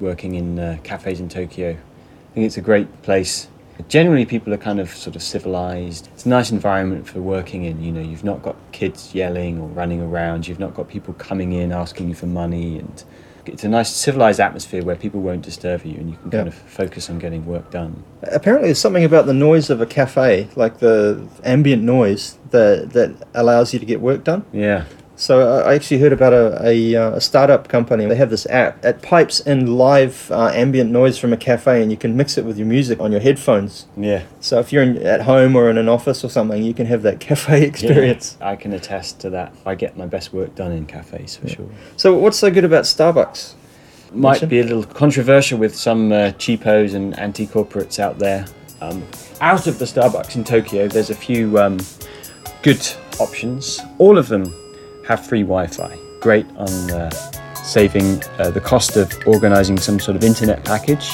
working 0.00 0.34
in 0.34 0.58
uh, 0.58 0.78
cafes 0.82 1.20
in 1.20 1.28
Tokyo. 1.28 1.70
I 1.70 2.34
think 2.34 2.46
it's 2.46 2.56
a 2.56 2.62
great 2.62 3.02
place. 3.02 3.48
Generally, 3.88 4.26
people 4.26 4.52
are 4.54 4.58
kind 4.58 4.80
of 4.80 4.90
sort 4.90 5.16
of 5.16 5.22
civilized. 5.22 6.08
It's 6.14 6.26
a 6.26 6.28
nice 6.28 6.50
environment 6.50 7.08
for 7.08 7.20
working 7.20 7.64
in. 7.64 7.82
You 7.82 7.92
know, 7.92 8.00
you've 8.00 8.24
not 8.24 8.42
got 8.42 8.56
kids 8.72 9.14
yelling 9.14 9.58
or 9.58 9.68
running 9.68 10.00
around. 10.00 10.46
You've 10.46 10.60
not 10.60 10.74
got 10.74 10.88
people 10.88 11.14
coming 11.14 11.52
in 11.52 11.72
asking 11.72 12.08
you 12.08 12.14
for 12.14 12.26
money, 12.26 12.78
and 12.78 13.04
it's 13.46 13.64
a 13.64 13.68
nice 13.68 13.90
civilized 13.90 14.40
atmosphere 14.40 14.84
where 14.84 14.96
people 14.96 15.20
won't 15.20 15.42
disturb 15.42 15.84
you, 15.84 15.96
and 15.96 16.10
you 16.10 16.16
can 16.18 16.30
kind 16.30 16.48
of 16.48 16.54
focus 16.54 17.10
on 17.10 17.18
getting 17.18 17.44
work 17.44 17.70
done. 17.70 18.04
Apparently, 18.22 18.68
there's 18.68 18.78
something 18.78 19.04
about 19.04 19.26
the 19.26 19.34
noise 19.34 19.68
of 19.68 19.80
a 19.80 19.86
cafe, 19.86 20.48
like 20.54 20.78
the 20.78 21.26
ambient 21.42 21.82
noise, 21.82 22.38
that 22.50 22.92
that 22.92 23.26
allows 23.34 23.72
you 23.72 23.80
to 23.80 23.86
get 23.86 24.00
work 24.00 24.22
done. 24.22 24.44
Yeah, 24.52 24.84
So 25.16 25.40
uh, 25.40 25.62
I 25.64 25.74
actually 25.74 25.98
heard 25.98 26.12
about 26.12 26.32
a, 26.32 26.66
a, 26.66 26.96
uh, 26.96 27.16
a 27.16 27.20
startup 27.20 27.68
company. 27.68 28.06
They 28.06 28.16
have 28.16 28.30
this 28.30 28.46
app. 28.46 28.84
It 28.84 29.02
pipes 29.02 29.40
in 29.40 29.76
live 29.76 30.30
uh, 30.32 30.48
ambient 30.48 30.90
noise 30.90 31.18
from 31.18 31.32
a 31.32 31.36
cafe, 31.36 31.82
and 31.82 31.90
you 31.90 31.96
can 31.96 32.16
mix 32.16 32.38
it 32.38 32.44
with 32.44 32.58
your 32.58 32.66
music 32.66 32.98
on 32.98 33.12
your 33.12 33.20
headphones. 33.20 33.86
yeah. 33.96 34.24
So 34.40 34.58
if 34.58 34.72
you're 34.72 34.82
in, 34.82 34.98
at 34.98 35.22
home 35.22 35.54
or 35.54 35.70
in 35.70 35.78
an 35.78 35.88
office 35.88 36.24
or 36.24 36.28
something, 36.28 36.62
you 36.62 36.74
can 36.74 36.86
have 36.86 37.02
that 37.02 37.20
cafe 37.28 37.64
experience. 37.64 38.36
Yeah, 38.40 38.48
I 38.48 38.56
can 38.56 38.72
attest 38.72 39.20
to 39.20 39.30
that. 39.30 39.54
I 39.66 39.74
get 39.74 39.96
my 39.96 40.06
best 40.06 40.32
work 40.32 40.54
done 40.54 40.72
in 40.72 40.86
cafes 40.86 41.36
for 41.36 41.48
sure. 41.48 41.68
So 41.96 42.16
what's 42.16 42.38
so 42.38 42.50
good 42.50 42.64
about 42.64 42.84
Starbucks? 42.84 43.54
might 44.14 44.32
Mention? 44.32 44.48
be 44.48 44.60
a 44.60 44.64
little 44.64 44.84
controversial 44.84 45.58
with 45.58 45.74
some 45.74 46.12
uh, 46.12 46.32
cheapos 46.32 46.94
and 46.94 47.18
anti-corporates 47.18 47.98
out 47.98 48.18
there. 48.18 48.44
Um, 48.80 49.02
out 49.40 49.66
of 49.66 49.78
the 49.78 49.84
Starbucks 49.84 50.36
in 50.36 50.44
Tokyo, 50.44 50.88
there's 50.88 51.10
a 51.10 51.14
few 51.14 51.58
um, 51.58 51.78
good 52.62 52.86
options. 53.20 53.80
All 53.98 54.18
of 54.18 54.28
them 54.28 54.54
have 55.06 55.26
free 55.26 55.42
Wi-Fi. 55.42 55.98
Great 56.20 56.46
on 56.56 56.90
uh, 56.90 57.10
saving 57.64 58.22
uh, 58.38 58.50
the 58.50 58.60
cost 58.60 58.96
of 58.96 59.12
organising 59.26 59.78
some 59.78 59.98
sort 59.98 60.16
of 60.16 60.24
internet 60.24 60.64
package. 60.64 61.10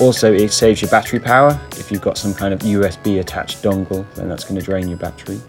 Also, 0.00 0.32
it 0.32 0.52
saves 0.52 0.80
your 0.82 0.90
battery 0.90 1.20
power. 1.20 1.60
If 1.72 1.90
you've 1.90 2.00
got 2.00 2.18
some 2.18 2.34
kind 2.34 2.52
of 2.54 2.60
USB 2.60 3.20
attached 3.20 3.62
dongle, 3.62 4.04
then 4.14 4.28
that's 4.28 4.44
going 4.44 4.58
to 4.58 4.64
drain 4.64 4.88
your 4.88 4.98
battery. 4.98 5.40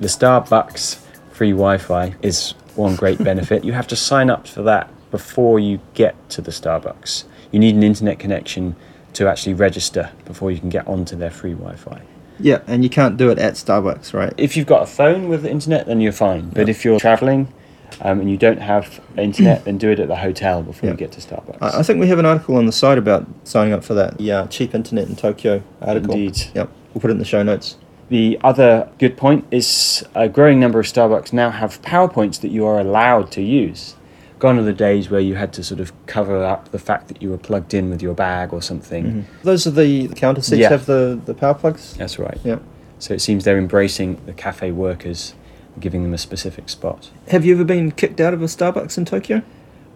The 0.00 0.06
Starbucks 0.06 0.96
free 1.32 1.50
Wi-Fi 1.50 2.14
is 2.22 2.52
one 2.76 2.96
great 2.96 3.18
benefit. 3.24 3.64
You 3.64 3.72
have 3.72 3.86
to 3.88 3.96
sign 3.96 4.30
up 4.30 4.46
for 4.46 4.62
that 4.62 4.90
before 5.10 5.58
you 5.58 5.80
get 5.94 6.14
to 6.30 6.40
the 6.40 6.50
Starbucks. 6.50 7.24
You 7.50 7.58
need 7.58 7.74
an 7.74 7.82
internet 7.82 8.18
connection 8.18 8.76
to 9.14 9.28
actually 9.28 9.54
register 9.54 10.10
before 10.24 10.52
you 10.52 10.58
can 10.58 10.68
get 10.68 10.86
onto 10.86 11.16
their 11.16 11.30
free 11.30 11.54
Wi-Fi. 11.54 12.00
Yeah, 12.42 12.62
and 12.66 12.82
you 12.82 12.90
can't 12.90 13.16
do 13.16 13.30
it 13.30 13.38
at 13.38 13.54
Starbucks, 13.54 14.12
right? 14.12 14.32
If 14.36 14.56
you've 14.56 14.66
got 14.66 14.82
a 14.82 14.86
phone 14.86 15.28
with 15.28 15.42
the 15.42 15.50
internet, 15.50 15.86
then 15.86 16.00
you're 16.00 16.12
fine. 16.12 16.50
But 16.50 16.68
if 16.68 16.84
you're 16.84 16.98
traveling 17.00 17.52
um, 18.00 18.20
and 18.20 18.30
you 18.30 18.36
don't 18.36 18.60
have 18.60 19.00
internet, 19.16 19.64
then 19.64 19.78
do 19.78 19.90
it 19.90 20.00
at 20.00 20.08
the 20.08 20.16
hotel 20.16 20.62
before 20.62 20.90
you 20.90 20.96
get 20.96 21.12
to 21.12 21.20
Starbucks. 21.20 21.58
I 21.60 21.80
I 21.80 21.82
think 21.82 22.00
we 22.00 22.08
have 22.08 22.18
an 22.18 22.26
article 22.26 22.56
on 22.56 22.66
the 22.66 22.72
site 22.72 22.98
about 22.98 23.26
signing 23.44 23.72
up 23.72 23.84
for 23.84 23.94
that. 23.94 24.20
Yeah, 24.20 24.46
cheap 24.46 24.74
internet 24.74 25.08
in 25.08 25.16
Tokyo 25.16 25.62
article. 25.80 26.12
Indeed. 26.12 26.42
Yep, 26.54 26.70
we'll 26.94 27.00
put 27.00 27.10
it 27.10 27.12
in 27.12 27.18
the 27.18 27.24
show 27.24 27.42
notes. 27.42 27.76
The 28.08 28.38
other 28.42 28.88
good 28.98 29.16
point 29.16 29.46
is 29.52 30.04
a 30.16 30.28
growing 30.28 30.58
number 30.58 30.80
of 30.80 30.86
Starbucks 30.86 31.32
now 31.32 31.50
have 31.50 31.80
PowerPoints 31.82 32.40
that 32.40 32.48
you 32.48 32.66
are 32.66 32.80
allowed 32.80 33.30
to 33.32 33.42
use. 33.42 33.94
Gone 34.40 34.58
are 34.58 34.62
the 34.62 34.72
days 34.72 35.10
where 35.10 35.20
you 35.20 35.34
had 35.36 35.52
to 35.52 35.62
sort 35.62 35.80
of 35.80 35.92
cover 36.06 36.42
up 36.42 36.70
the 36.72 36.78
fact 36.78 37.08
that 37.08 37.20
you 37.22 37.30
were 37.30 37.38
plugged 37.38 37.74
in 37.74 37.90
with 37.90 38.00
your 38.02 38.14
bag 38.14 38.52
or 38.54 38.60
something. 38.62 39.26
Those 39.42 39.66
are 39.66 39.70
the, 39.70 40.06
the 40.08 40.14
counter 40.14 40.40
seats 40.42 40.60
Yeah. 40.60 40.70
have 40.70 40.86
the, 40.86 41.20
the 41.26 41.34
power 41.34 41.52
plugs. 41.54 41.94
That's 41.94 42.18
right. 42.18 42.38
Yeah. 42.42 42.58
So 42.98 43.12
it 43.14 43.20
seems 43.20 43.44
they're 43.44 43.58
embracing 43.58 44.18
the 44.26 44.32
cafe 44.32 44.72
workers, 44.72 45.34
giving 45.78 46.02
them 46.02 46.14
a 46.14 46.18
specific 46.18 46.70
spot. 46.70 47.10
Have 47.28 47.44
you 47.44 47.54
ever 47.54 47.64
been 47.64 47.92
kicked 47.92 48.18
out 48.20 48.32
of 48.34 48.40
a 48.42 48.46
Starbucks 48.46 48.96
in 48.98 49.04
Tokyo? 49.04 49.42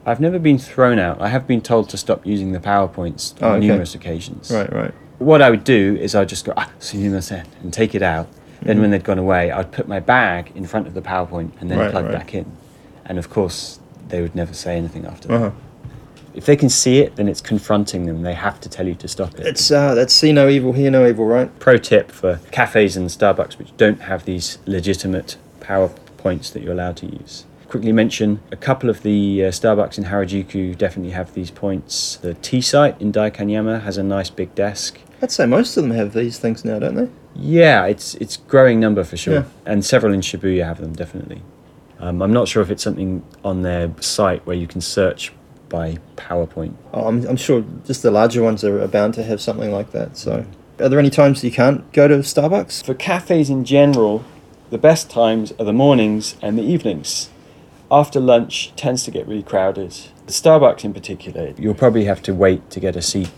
I've 0.06 0.20
never 0.20 0.38
been 0.38 0.58
thrown 0.58 0.98
out. 0.98 1.22
I 1.22 1.28
have 1.28 1.46
been 1.46 1.62
told 1.62 1.88
to 1.88 1.96
stop 1.96 2.26
using 2.26 2.52
the 2.52 2.60
PowerPoints 2.60 3.34
Oh, 3.40 3.48
on 3.48 3.56
okay. 3.56 3.66
numerous 3.66 3.94
occasions. 3.94 4.50
Right, 4.50 4.70
right. 4.70 4.92
What 5.18 5.40
I 5.40 5.48
would 5.48 5.64
do 5.64 5.96
is 5.98 6.14
I'd 6.14 6.28
just 6.28 6.44
go, 6.44 6.52
ah, 6.56 6.70
sumimasen, 6.80 7.46
and 7.62 7.72
take 7.72 7.94
it 7.94 8.02
out. 8.02 8.28
Then 8.60 8.80
when 8.82 8.90
they'd 8.90 9.04
gone 9.04 9.18
away, 9.18 9.50
I'd 9.50 9.72
put 9.72 9.88
my 9.88 10.00
bag 10.00 10.52
in 10.54 10.66
front 10.66 10.86
of 10.86 10.92
the 10.92 11.00
PowerPoint 11.02 11.52
and 11.60 11.70
then 11.70 11.78
Right, 11.78 11.90
plug 11.90 12.04
right. 12.06 12.12
back 12.12 12.34
in. 12.34 12.44
And 13.06 13.18
of 13.18 13.28
course, 13.30 13.78
they 14.08 14.20
would 14.22 14.34
never 14.34 14.54
say 14.54 14.76
anything 14.76 15.06
after 15.06 15.28
that. 15.28 15.34
Uh-huh. 15.34 15.50
If 16.34 16.46
they 16.46 16.56
can 16.56 16.68
see 16.68 16.98
it, 16.98 17.14
then 17.14 17.28
it's 17.28 17.40
confronting 17.40 18.06
them. 18.06 18.22
They 18.22 18.34
have 18.34 18.60
to 18.62 18.68
tell 18.68 18.88
you 18.88 18.96
to 18.96 19.06
stop 19.06 19.38
it. 19.38 19.46
It's 19.46 19.70
uh, 19.70 19.94
that's 19.94 20.12
see 20.12 20.32
no 20.32 20.48
evil, 20.48 20.72
hear 20.72 20.90
no 20.90 21.06
evil, 21.06 21.26
right? 21.26 21.48
pro 21.60 21.76
tip 21.76 22.10
for 22.10 22.40
cafes 22.50 22.96
and 22.96 23.08
Starbucks 23.08 23.56
which 23.58 23.76
don't 23.76 24.00
have 24.02 24.24
these 24.24 24.58
legitimate 24.66 25.36
PowerPoints 25.60 26.52
that 26.52 26.62
you're 26.62 26.72
allowed 26.72 26.96
to 26.98 27.06
use. 27.06 27.44
Quickly 27.68 27.92
mention 27.92 28.40
a 28.52 28.56
couple 28.56 28.90
of 28.90 29.02
the 29.02 29.44
uh, 29.44 29.48
Starbucks 29.50 29.96
in 29.98 30.04
Harajuku 30.04 30.76
definitely 30.78 31.12
have 31.12 31.34
these 31.34 31.50
points. 31.50 32.16
The 32.16 32.34
T-Site 32.34 33.00
in 33.00 33.12
Daikanyama 33.12 33.82
has 33.82 33.96
a 33.96 34.02
nice 34.02 34.30
big 34.30 34.54
desk. 34.54 35.00
I'd 35.22 35.30
say 35.32 35.46
most 35.46 35.76
of 35.76 35.82
them 35.84 35.92
have 35.92 36.12
these 36.12 36.38
things 36.38 36.64
now, 36.64 36.78
don't 36.78 36.94
they? 36.96 37.08
Yeah, 37.36 37.86
it's 37.86 38.14
it's 38.16 38.36
growing 38.36 38.78
number 38.80 39.02
for 39.04 39.16
sure, 39.16 39.34
Yeah. 39.34 39.44
and 39.66 39.84
several 39.84 40.12
in 40.12 40.20
Shibuya 40.20 40.64
have 40.64 40.80
them 40.80 40.92
definitely. 40.92 41.42
Um, 41.98 42.22
I'm 42.22 42.32
not 42.32 42.48
sure 42.48 42.62
if 42.62 42.70
it's 42.70 42.82
something 42.82 43.24
on 43.44 43.62
their 43.62 43.92
site 44.00 44.44
where 44.46 44.56
you 44.56 44.66
can 44.66 44.80
search 44.80 45.32
by 45.68 45.98
PowerPoint. 46.16 46.74
Oh, 46.92 47.06
I'm, 47.06 47.26
I'm 47.26 47.36
sure 47.36 47.64
just 47.84 48.02
the 48.02 48.10
larger 48.10 48.42
ones 48.42 48.64
are, 48.64 48.82
are 48.82 48.88
bound 48.88 49.14
to 49.14 49.22
have 49.22 49.40
something 49.40 49.72
like 49.72 49.92
that. 49.92 50.16
So, 50.16 50.44
are 50.78 50.88
there 50.88 50.98
any 50.98 51.10
times 51.10 51.42
you 51.44 51.50
can't 51.50 51.90
go 51.92 52.08
to 52.08 52.18
Starbucks? 52.18 52.84
For 52.84 52.94
cafes 52.94 53.48
in 53.48 53.64
general, 53.64 54.24
the 54.70 54.78
best 54.78 55.10
times 55.10 55.52
are 55.58 55.64
the 55.64 55.72
mornings 55.72 56.36
and 56.42 56.58
the 56.58 56.62
evenings. 56.62 57.30
After 57.90 58.18
lunch 58.18 58.72
tends 58.76 59.04
to 59.04 59.10
get 59.10 59.26
really 59.26 59.42
crowded. 59.42 59.90
The 60.26 60.32
Starbucks 60.32 60.84
in 60.84 60.94
particular, 60.94 61.54
you'll 61.58 61.74
probably 61.74 62.06
have 62.06 62.22
to 62.22 62.34
wait 62.34 62.70
to 62.70 62.80
get 62.80 62.96
a 62.96 63.02
seat 63.02 63.30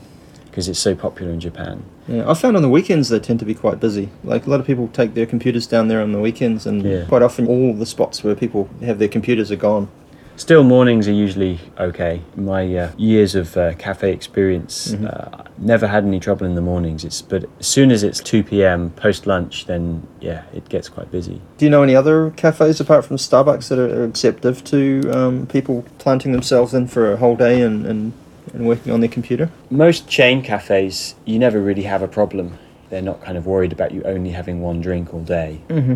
because 0.56 0.70
it's 0.70 0.78
so 0.78 0.94
popular 0.94 1.30
in 1.30 1.38
Japan. 1.38 1.84
Yeah, 2.08 2.30
I 2.30 2.32
found 2.32 2.56
on 2.56 2.62
the 2.62 2.70
weekends 2.70 3.10
they 3.10 3.18
tend 3.20 3.38
to 3.40 3.44
be 3.44 3.52
quite 3.54 3.78
busy. 3.78 4.08
Like 4.24 4.46
a 4.46 4.50
lot 4.50 4.58
of 4.58 4.64
people 4.66 4.88
take 4.88 5.12
their 5.12 5.26
computers 5.26 5.66
down 5.66 5.88
there 5.88 6.00
on 6.00 6.12
the 6.12 6.18
weekends, 6.18 6.64
and 6.64 6.82
Yeah. 6.82 7.04
quite 7.04 7.20
often 7.20 7.46
all 7.46 7.74
the 7.74 7.84
spots 7.84 8.24
where 8.24 8.34
people 8.34 8.66
have 8.80 8.98
their 8.98 9.08
computers 9.08 9.52
are 9.52 9.56
gone. 9.56 9.88
Still, 10.36 10.62
mornings 10.64 11.08
are 11.08 11.12
usually 11.12 11.60
okay. 11.78 12.22
My 12.36 12.62
uh, 12.74 12.90
years 12.96 13.34
of 13.34 13.54
uh, 13.58 13.74
cafe 13.74 14.12
experience 14.12 14.92
Mm-hmm. 14.92 15.06
uh, 15.06 15.42
never 15.58 15.86
had 15.88 16.04
any 16.04 16.20
trouble 16.20 16.46
in 16.46 16.54
the 16.54 16.62
mornings. 16.62 17.04
It's 17.04 17.20
but 17.20 17.44
as 17.60 17.66
soon 17.66 17.90
as 17.90 18.02
it's 18.02 18.20
two 18.20 18.42
p.m. 18.42 18.90
post 18.96 19.26
lunch, 19.26 19.66
then 19.66 20.06
yeah, 20.22 20.44
it 20.54 20.70
gets 20.70 20.88
quite 20.88 21.10
busy. 21.10 21.42
Do 21.58 21.66
you 21.66 21.70
know 21.70 21.82
any 21.82 21.94
other 21.94 22.30
cafes 22.30 22.80
apart 22.80 23.04
from 23.04 23.18
Starbucks 23.18 23.68
that 23.68 23.78
are 23.78 24.06
receptive 24.06 24.64
to 24.64 24.78
um, 25.12 25.46
people 25.48 25.84
planting 25.98 26.32
themselves 26.32 26.72
in 26.72 26.86
for 26.86 27.12
a 27.12 27.16
whole 27.18 27.36
day 27.36 27.60
and, 27.60 27.84
and, 27.86 28.12
and 28.56 28.66
working 28.66 28.92
on 28.92 29.00
their 29.00 29.08
computer? 29.08 29.50
Most 29.70 30.08
chain 30.08 30.42
cafes, 30.42 31.14
you 31.24 31.38
never 31.38 31.60
really 31.60 31.82
have 31.82 32.02
a 32.02 32.08
problem. 32.08 32.58
They're 32.90 33.02
not 33.02 33.20
kind 33.22 33.36
of 33.36 33.46
worried 33.46 33.72
about 33.72 33.92
you 33.92 34.02
only 34.04 34.30
having 34.30 34.60
one 34.60 34.80
drink 34.80 35.12
all 35.12 35.20
day. 35.20 35.60
Mm-hmm. 35.68 35.94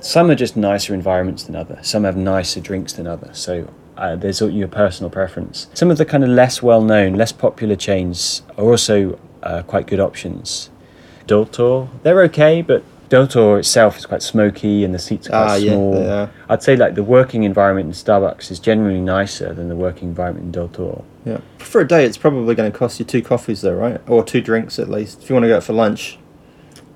Some 0.00 0.30
are 0.30 0.36
just 0.36 0.56
nicer 0.56 0.94
environments 0.94 1.42
than 1.42 1.56
others. 1.56 1.88
Some 1.88 2.04
have 2.04 2.16
nicer 2.16 2.60
drinks 2.60 2.92
than 2.92 3.06
others. 3.06 3.38
So 3.38 3.72
uh, 3.96 4.14
there's 4.14 4.40
your 4.40 4.68
personal 4.68 5.10
preference. 5.10 5.66
Some 5.74 5.90
of 5.90 5.98
the 5.98 6.04
kind 6.04 6.22
of 6.22 6.30
less 6.30 6.62
well-known, 6.62 7.14
less 7.14 7.32
popular 7.32 7.74
chains 7.74 8.42
are 8.56 8.64
also 8.64 9.18
uh, 9.42 9.62
quite 9.62 9.86
good 9.88 9.98
options. 9.98 10.70
Doutor, 11.26 11.88
they're 12.04 12.22
okay, 12.22 12.62
but 12.62 12.84
Doutor 13.08 13.58
itself 13.58 13.96
is 13.96 14.04
quite 14.06 14.22
smoky 14.22 14.84
and 14.84 14.94
the 14.94 14.98
seats 14.98 15.28
are 15.28 15.30
quite 15.30 15.40
Ah, 15.50 15.54
yeah, 15.56 15.72
small. 15.72 16.08
are. 16.10 16.30
I'd 16.48 16.62
say 16.62 16.76
like 16.76 16.94
the 16.94 17.02
working 17.02 17.44
environment 17.44 17.86
in 17.86 17.92
Starbucks 17.92 18.50
is 18.50 18.58
generally 18.58 19.00
nicer 19.00 19.54
than 19.54 19.68
the 19.68 19.76
working 19.76 20.08
environment 20.08 20.46
in 20.46 20.52
Doutor. 20.52 21.02
Yeah. 21.24 21.38
For 21.58 21.80
a 21.80 21.86
day, 21.88 22.04
it's 22.04 22.18
probably 22.18 22.54
going 22.54 22.70
to 22.70 22.76
cost 22.78 22.98
you 22.98 23.04
two 23.04 23.22
coffees, 23.22 23.60
though, 23.62 23.74
right? 23.74 24.00
Or 24.08 24.22
two 24.24 24.40
drinks 24.40 24.78
at 24.78 24.88
least. 24.90 25.22
If 25.22 25.28
you 25.30 25.34
want 25.34 25.44
to 25.44 25.48
go 25.48 25.56
out 25.56 25.64
for 25.64 25.72
lunch, 25.72 26.18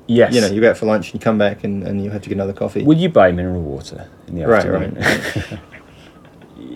Yes. 0.07 0.35
you 0.35 0.41
know, 0.41 0.49
you 0.49 0.61
go 0.61 0.71
out 0.71 0.77
for 0.77 0.87
lunch 0.87 1.07
and 1.09 1.15
you 1.15 1.21
come 1.21 1.39
back 1.39 1.65
and, 1.65 1.83
and 1.85 2.03
you 2.03 2.11
have 2.11 2.23
to 2.23 2.29
get 2.29 2.35
another 2.35 2.53
coffee. 2.53 2.83
Would 2.83 2.99
you 2.99 3.09
buy 3.09 3.33
mineral 3.33 3.63
water 3.63 4.09
in 4.27 4.35
the 4.35 4.47
Right, 4.47 4.65
afternoon? 4.67 5.61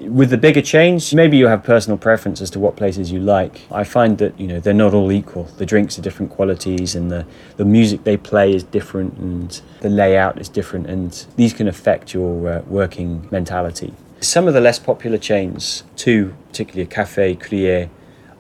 With 0.09 0.31
the 0.31 0.39
bigger 0.39 0.63
chains, 0.63 1.13
maybe 1.13 1.37
you 1.37 1.49
have 1.49 1.63
personal 1.65 1.99
preference 1.99 2.41
as 2.41 2.51
to 2.51 2.59
what 2.59 2.77
places 2.77 3.11
you 3.11 3.21
like. 3.21 3.63
I 3.71 3.85
find 3.85 4.19
that 4.19 4.39
you 4.39 4.47
know 4.47 4.61
they're 4.61 4.73
not 4.73 4.95
all 4.95 5.11
equal. 5.13 5.45
The 5.45 5.67
drinks 5.67 5.99
are 5.99 6.03
different 6.03 6.31
qualities, 6.31 6.95
and 6.95 7.11
the 7.11 7.27
the 7.57 7.65
music 7.65 8.05
they 8.05 8.17
play 8.17 8.55
is 8.55 8.63
different, 8.63 9.15
and 9.19 9.61
the 9.81 9.91
layout 9.91 10.41
is 10.41 10.49
different, 10.49 10.87
and 10.87 11.27
these 11.37 11.53
can 11.53 11.69
affect 11.69 12.15
your 12.15 12.49
uh, 12.49 12.63
working 12.67 13.29
mentality. 13.31 13.95
Some 14.21 14.49
of 14.49 14.55
the 14.55 14.61
less 14.61 14.79
popular 14.79 15.19
chains, 15.19 15.83
too, 15.95 16.35
particularly 16.49 16.87
Cafe 16.87 17.37
Crie 17.37 17.89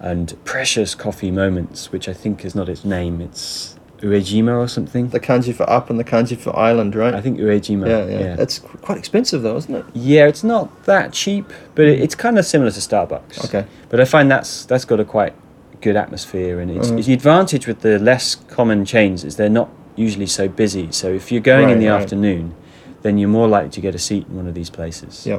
and 0.00 0.35
Precious 0.45 0.95
Coffee 0.95 1.31
Moments, 1.31 1.93
which 1.93 2.09
I 2.09 2.12
think 2.12 2.45
is 2.45 2.55
not 2.55 2.69
its 2.69 2.85
name. 2.85 3.21
It's 3.21 3.75
Uejima 4.03 4.57
or 4.59 4.69
something. 4.69 5.09
the 5.09 5.21
kanji 5.21 5.55
for 5.55 5.69
up 5.71 5.88
and 5.91 5.99
the 5.99 6.05
kanji 6.05 6.37
for 6.37 6.55
island, 6.57 6.95
right? 6.95 7.15
I 7.15 7.21
think 7.21 7.38
Uejima. 7.38 7.87
yeah, 7.88 8.05
yeah, 8.07 8.37
It's 8.38 8.59
qu- 8.59 8.79
quite 8.79 8.99
expensive, 8.99 9.43
though, 9.43 9.57
isn't 9.57 9.75
it? 9.75 9.85
Yeah, 9.95 10.26
it's 10.26 10.45
not 10.45 10.85
that 10.85 11.12
cheap, 11.12 11.50
but 11.75 11.87
it, 11.87 12.00
it's 12.00 12.15
kind 12.15 12.38
of 12.38 12.45
similar 12.47 12.71
to 12.71 12.81
Starbucks. 12.81 13.45
Okay. 13.47 13.65
But 13.88 14.00
I 14.00 14.05
find 14.05 14.31
that's 14.31 14.65
that's 14.67 14.85
got 14.85 15.00
a 15.00 15.05
quite 15.05 15.35
good 15.81 15.97
atmosphere, 15.97 16.61
and 16.61 16.71
it's, 16.71 16.91
Mhm. 16.91 16.99
it's 16.99 17.07
the 17.07 17.15
advantage 17.15 17.67
with 17.67 17.81
the 17.81 17.99
less 17.99 18.35
common 18.35 18.85
chains 18.85 19.25
is 19.25 19.37
they're 19.37 19.49
not 19.49 19.69
usually 19.95 20.26
so 20.26 20.47
busy. 20.49 20.88
So 20.91 21.09
if 21.12 21.33
you're 21.33 21.41
going 21.41 21.71
in 21.71 21.79
the 21.79 21.88
right. 21.88 22.00
afternoon, 22.03 22.55
then 23.03 23.19
you're 23.19 23.29
more 23.31 23.49
likely 23.49 23.71
to 23.71 23.81
get 23.81 23.95
a 23.95 23.99
seat 23.99 24.26
in 24.29 24.37
one 24.37 24.47
of 24.47 24.55
these 24.55 24.69
places. 24.71 25.26
Yeah. 25.26 25.38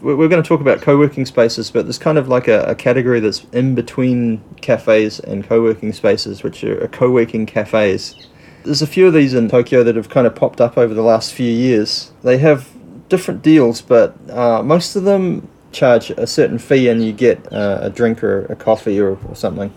We're, 0.00 0.28
going 0.28 0.42
to 0.42 0.48
talk 0.48 0.60
about 0.60 0.80
co-working 0.80 1.26
spaces, 1.26 1.70
but 1.70 1.86
there's 1.86 1.98
kind 1.98 2.18
of 2.18 2.28
like 2.28 2.46
a, 2.46 2.62
a 2.62 2.74
category 2.74 3.20
that's 3.20 3.44
in 3.52 3.74
between 3.74 4.42
cafes 4.60 5.18
and 5.18 5.44
co-working 5.44 5.92
spaces, 5.92 6.42
which 6.42 6.62
are, 6.62 6.84
are 6.84 6.88
co-working 6.88 7.46
cafes. 7.46 8.28
There's 8.64 8.82
a 8.82 8.86
few 8.86 9.06
of 9.08 9.14
these 9.14 9.34
in 9.34 9.48
Tokyo 9.48 9.82
that 9.82 9.96
have 9.96 10.08
kind 10.08 10.26
of 10.26 10.34
popped 10.34 10.60
up 10.60 10.78
over 10.78 10.94
the 10.94 11.02
last 11.02 11.32
few 11.32 11.50
years. 11.50 12.12
They 12.22 12.38
have 12.38 12.68
different 13.08 13.42
deals, 13.42 13.80
but 13.80 14.14
uh, 14.30 14.62
most 14.62 14.94
of 14.94 15.04
them 15.04 15.48
charge 15.72 16.10
a 16.10 16.26
certain 16.26 16.58
fee 16.58 16.88
and 16.88 17.04
you 17.04 17.12
get 17.12 17.52
uh, 17.52 17.78
a 17.82 17.90
drink 17.90 18.22
or 18.22 18.46
a 18.46 18.56
coffee 18.56 19.00
or, 19.00 19.16
or 19.26 19.34
something. 19.34 19.72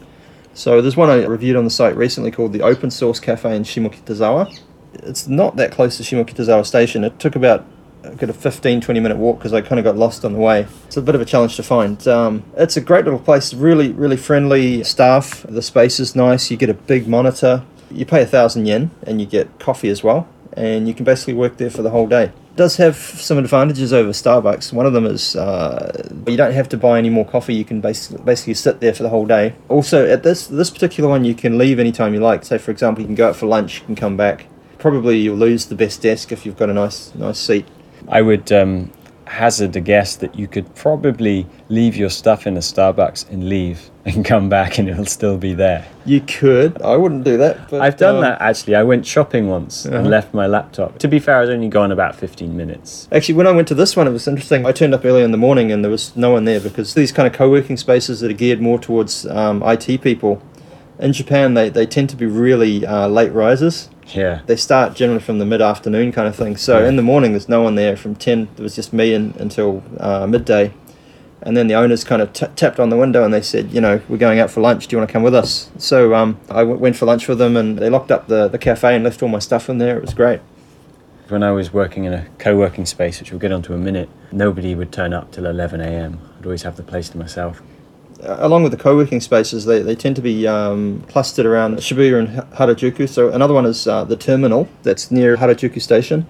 So 0.54 0.82
there's 0.82 0.98
one 0.98 1.10
I 1.10 1.26
reviewed 1.26 1.56
on 1.56 1.64
the 1.64 1.70
site 1.70 1.96
recently 1.96 2.32
called 2.32 2.54
the 2.54 2.62
Open 2.62 2.92
Source 2.92 3.20
Cafe 3.20 3.56
in 3.56 3.64
Shimokitazawa. 3.64 4.60
It's 4.94 5.28
not 5.28 5.56
that 5.56 5.72
close 5.72 5.98
to 5.98 6.04
Shimokitazawa 6.04 6.66
Station. 6.66 7.04
It 7.04 7.18
took 7.20 7.36
about 7.36 7.66
I 8.04 8.16
got 8.16 8.30
a 8.30 8.34
15 8.34 8.82
20 8.82 9.00
minute 9.00 9.18
walk 9.18 9.38
because 9.40 9.54
I 9.54 9.62
kind 9.62 9.80
of 9.80 9.86
got 9.86 9.96
lost 9.96 10.26
on 10.26 10.34
the 10.34 10.40
way. 10.40 10.66
It's 10.88 10.98
a 10.98 11.02
bit 11.02 11.16
of 11.16 11.22
a 11.22 11.26
challenge 11.26 11.56
to 11.58 11.64
find. 11.64 12.06
Um, 12.08 12.44
it's 12.56 12.76
a 12.78 12.82
great 12.82 13.06
little 13.06 13.20
place, 13.20 13.54
really, 13.54 13.92
really 13.92 14.18
friendly 14.18 14.84
staff. 14.84 15.46
The 15.48 15.62
space 15.62 16.00
is 16.00 16.16
nice. 16.16 16.50
You 16.50 16.58
get 16.58 16.70
a 16.70 16.74
big 16.74 17.08
monitor. 17.08 17.64
You 17.92 18.06
pay 18.06 18.24
a 18.24 18.26
thousand 18.26 18.66
yen 18.66 18.92
and 19.04 19.20
you 19.22 19.28
get 19.28 19.60
coffee 19.60 19.90
as 19.90 20.04
well. 20.04 20.28
And 20.54 20.88
you 20.88 20.94
can 20.94 21.06
basically 21.06 21.36
work 21.36 21.58
there 21.58 21.70
for 21.70 21.82
the 21.82 21.92
whole 21.92 22.08
day. 22.08 22.26
It 22.26 22.56
does 22.58 22.78
have 22.78 22.98
some 22.98 23.38
advantages 23.38 23.94
over 23.94 24.10
Starbucks. 24.10 24.74
One 24.74 24.86
of 24.86 24.94
them 24.94 25.06
is 25.06 25.36
uh, 25.36 26.10
you 26.28 26.36
don't 26.36 26.54
have 26.54 26.68
to 26.70 26.78
buy 26.78 26.98
any 26.98 27.10
more 27.10 27.26
coffee. 27.26 27.54
You 27.54 27.64
can 27.64 27.82
basically 27.82 28.24
basically 28.24 28.56
sit 28.56 28.80
there 28.80 28.94
for 28.94 29.04
the 29.04 29.10
whole 29.10 29.26
day. 29.26 29.54
Also, 29.70 30.10
at 30.10 30.24
this 30.24 30.48
this 30.48 30.70
particular 30.70 31.10
one, 31.10 31.24
you 31.24 31.36
can 31.36 31.58
leave 31.58 31.80
anytime 31.80 32.14
you 32.14 32.20
like. 32.20 32.44
Say, 32.44 32.58
for 32.58 32.72
example, 32.72 33.02
you 33.02 33.08
can 33.08 33.16
go 33.16 33.30
out 33.30 33.36
for 33.36 33.46
lunch, 33.46 33.80
you 33.80 33.86
can 33.86 33.96
come 33.96 34.18
back. 34.18 34.48
Probably 34.80 35.20
you'll 35.20 35.38
lose 35.38 35.68
the 35.68 35.76
best 35.76 36.02
desk 36.02 36.32
if 36.32 36.46
you've 36.46 36.58
got 36.58 36.70
a 36.70 36.74
nice 36.74 37.16
nice 37.16 37.40
seat. 37.40 37.66
I 38.08 38.22
would 38.22 38.52
um, 38.52 38.92
hazard 39.26 39.76
a 39.76 39.82
guess 39.82 40.18
that 40.18 40.36
you 40.38 40.48
could 40.48 40.74
probably 40.76 41.48
leave 41.70 41.96
your 41.96 42.10
stuff 42.10 42.46
in 42.46 42.58
a 42.58 42.60
Starbucks 42.60 43.30
and 43.30 43.48
leave 43.48 43.90
and 44.06 44.26
come 44.26 44.50
back 44.50 44.78
and 44.80 44.90
it'll 44.90 45.06
still 45.06 45.38
be 45.38 45.54
there. 45.54 45.88
You 46.06 46.22
could. 46.22 46.82
I 46.82 46.98
wouldn't 46.98 47.24
do 47.24 47.38
that. 47.38 47.70
But, 47.70 47.82
I've 47.82 47.98
done 47.98 48.16
um, 48.16 48.22
that 48.22 48.42
actually. 48.42 48.76
I 48.76 48.84
went 48.84 49.06
shopping 49.06 49.48
once 49.48 49.86
Uh-huh. 49.86 49.98
and 49.98 50.10
left 50.10 50.34
my 50.34 50.48
laptop. 50.48 50.98
To 51.00 51.08
be 51.08 51.20
fair, 51.20 51.38
I 51.38 51.42
was 51.42 51.50
only 51.52 51.68
gone 51.70 51.92
about 51.92 52.16
15 52.16 52.58
minutes. 52.58 53.08
Actually, 53.12 53.36
when 53.36 53.48
I 53.48 53.52
went 53.52 53.68
to 53.68 53.76
this 53.76 53.96
one, 53.96 54.08
it 54.08 54.12
was 54.12 54.28
interesting. 54.28 54.66
I 54.66 54.72
turned 54.72 54.94
up 54.96 55.06
early 55.06 55.22
in 55.24 55.32
the 55.32 55.38
morning 55.38 55.72
and 55.72 55.84
there 55.84 55.92
was 55.92 56.16
no 56.16 56.32
one 56.32 56.46
there 56.46 56.60
because 56.60 56.94
these 56.96 57.12
kind 57.12 57.28
of 57.28 57.34
co-working 57.34 57.78
spaces 57.78 58.20
that 58.22 58.32
are 58.32 58.36
geared 58.36 58.60
more 58.60 58.80
towards 58.80 59.26
um, 59.28 59.62
IT 59.64 60.02
people. 60.02 60.42
In 61.02 61.14
Japan, 61.14 61.56
they, 61.56 61.68
they 61.70 61.86
tend 61.88 62.10
to 62.12 62.16
be 62.16 62.28
really 62.28 62.86
uh, 62.86 63.08
late 63.08 63.32
risers. 63.34 63.90
Yeah. 64.14 64.42
They 64.46 64.56
start 64.56 64.94
generally 64.96 65.20
from 65.22 65.40
the 65.40 65.46
mid-afternoon 65.46 66.12
kind 66.12 66.28
of 66.28 66.36
thing. 66.36 66.56
So 66.58 66.80
Yeah. 66.80 66.88
in 66.90 66.96
the 66.96 67.02
morning, 67.02 67.32
there's 67.32 67.50
no 67.50 67.62
one 67.64 67.76
there. 67.76 67.98
From 67.98 68.14
10, 68.16 68.50
there 68.56 68.64
was 68.64 68.76
just 68.76 68.94
me 68.94 69.14
in, 69.14 69.34
until 69.40 69.84
uh, 70.00 70.28
midday. 70.28 70.74
And 71.42 71.58
then 71.58 71.66
the 71.66 71.74
owners 71.74 72.04
kind 72.04 72.22
of 72.22 72.32
t- 72.34 72.46
tapped 72.56 72.80
on 72.80 72.90
the 72.90 72.98
window 72.98 73.24
and 73.24 73.34
they 73.34 73.42
said, 73.42 73.72
you 73.72 73.82
know, 73.82 74.00
we're 74.08 74.18
going 74.18 74.38
out 74.40 74.52
for 74.52 74.62
lunch. 74.62 74.86
Do 74.88 74.96
you 74.96 75.00
want 75.00 75.10
to 75.10 75.14
come 75.14 75.24
with 75.24 75.34
us? 75.34 75.72
So 75.80 76.14
um, 76.14 76.40
I 76.52 76.60
w- 76.60 76.78
went 76.78 76.96
for 76.96 77.08
lunch 77.08 77.28
with 77.28 77.40
them 77.40 77.58
and 77.58 77.80
they 77.80 77.90
locked 77.90 78.12
up 78.12 78.28
the, 78.28 78.48
the 78.48 78.60
cafe 78.60 78.94
and 78.94 79.04
left 79.04 79.24
all 79.24 79.30
my 79.30 79.40
stuff 79.40 79.68
in 79.68 79.80
there. 79.80 79.98
It 79.98 80.02
was 80.04 80.14
great. 80.14 80.40
When 81.30 81.42
I 81.42 81.50
was 81.52 81.74
working 81.74 82.04
in 82.04 82.14
a 82.14 82.28
co-working 82.38 82.86
space, 82.86 83.20
which 83.20 83.32
we'll 83.32 83.40
get 83.40 83.52
onto 83.52 83.74
in 83.74 83.82
a 83.82 83.84
minute, 83.84 84.10
nobody 84.32 84.76
would 84.76 84.92
turn 84.92 85.14
up 85.14 85.32
till 85.32 85.48
11 85.48 85.82
a.m. 85.82 86.20
I'd 86.38 86.46
always 86.46 86.62
have 86.62 86.76
the 86.76 86.84
place 86.84 87.10
to 87.10 87.18
myself. 87.18 87.64
Along 88.24 88.64
with 88.64 88.72
the 88.72 88.78
co-working 88.78 89.20
spaces, 89.20 89.66
they, 89.66 89.82
they 89.82 89.96
tend 89.96 90.16
to 90.16 90.22
be 90.22 90.48
um, 90.48 91.02
clustered 91.08 91.46
around 91.46 91.78
Shibuya 91.78 92.20
and 92.20 92.28
Harajuku. 92.54 93.10
So 93.10 93.30
another 93.30 93.54
one 93.54 93.66
is 93.66 93.88
uh, 93.88 94.04
the 94.04 94.16
terminal 94.16 94.68
that's 94.84 95.10
near 95.10 95.38
Harajuku 95.38 95.82
Station. 95.82 96.28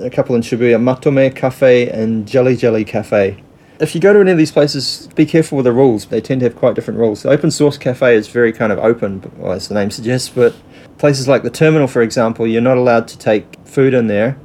A 0.00 0.10
couple 0.10 0.34
in 0.34 0.42
Shibuya, 0.42 0.78
Matome 0.78 1.34
Cafe 1.34 1.88
and 1.88 2.28
Jelly 2.28 2.56
Jelly 2.56 2.84
Cafe. 2.84 3.42
If 3.80 3.94
you 3.94 4.00
go 4.00 4.12
to 4.12 4.20
any 4.20 4.30
of 4.30 4.36
these 4.36 4.52
places, 4.52 5.08
be 5.14 5.24
careful 5.24 5.56
with 5.56 5.64
the 5.64 5.72
rules. 5.72 6.04
They 6.04 6.20
tend 6.20 6.40
to 6.40 6.44
have 6.44 6.54
quite 6.54 6.74
different 6.74 7.00
rules. 7.00 7.22
The 7.22 7.30
open 7.30 7.50
source 7.50 7.78
cafe 7.78 8.14
is 8.14 8.28
very 8.28 8.52
kind 8.52 8.72
of 8.72 8.78
open, 8.78 9.32
well, 9.38 9.52
as 9.52 9.68
the 9.68 9.74
name 9.74 9.90
suggests, 9.90 10.28
but 10.28 10.54
places 10.98 11.26
like 11.26 11.44
the 11.44 11.50
terminal, 11.50 11.88
for 11.88 12.02
example, 12.02 12.46
you're 12.46 12.60
not 12.60 12.76
allowed 12.76 13.08
to 13.08 13.16
take 13.16 13.46
food 13.64 13.94
in 13.94 14.06
there. 14.06 14.38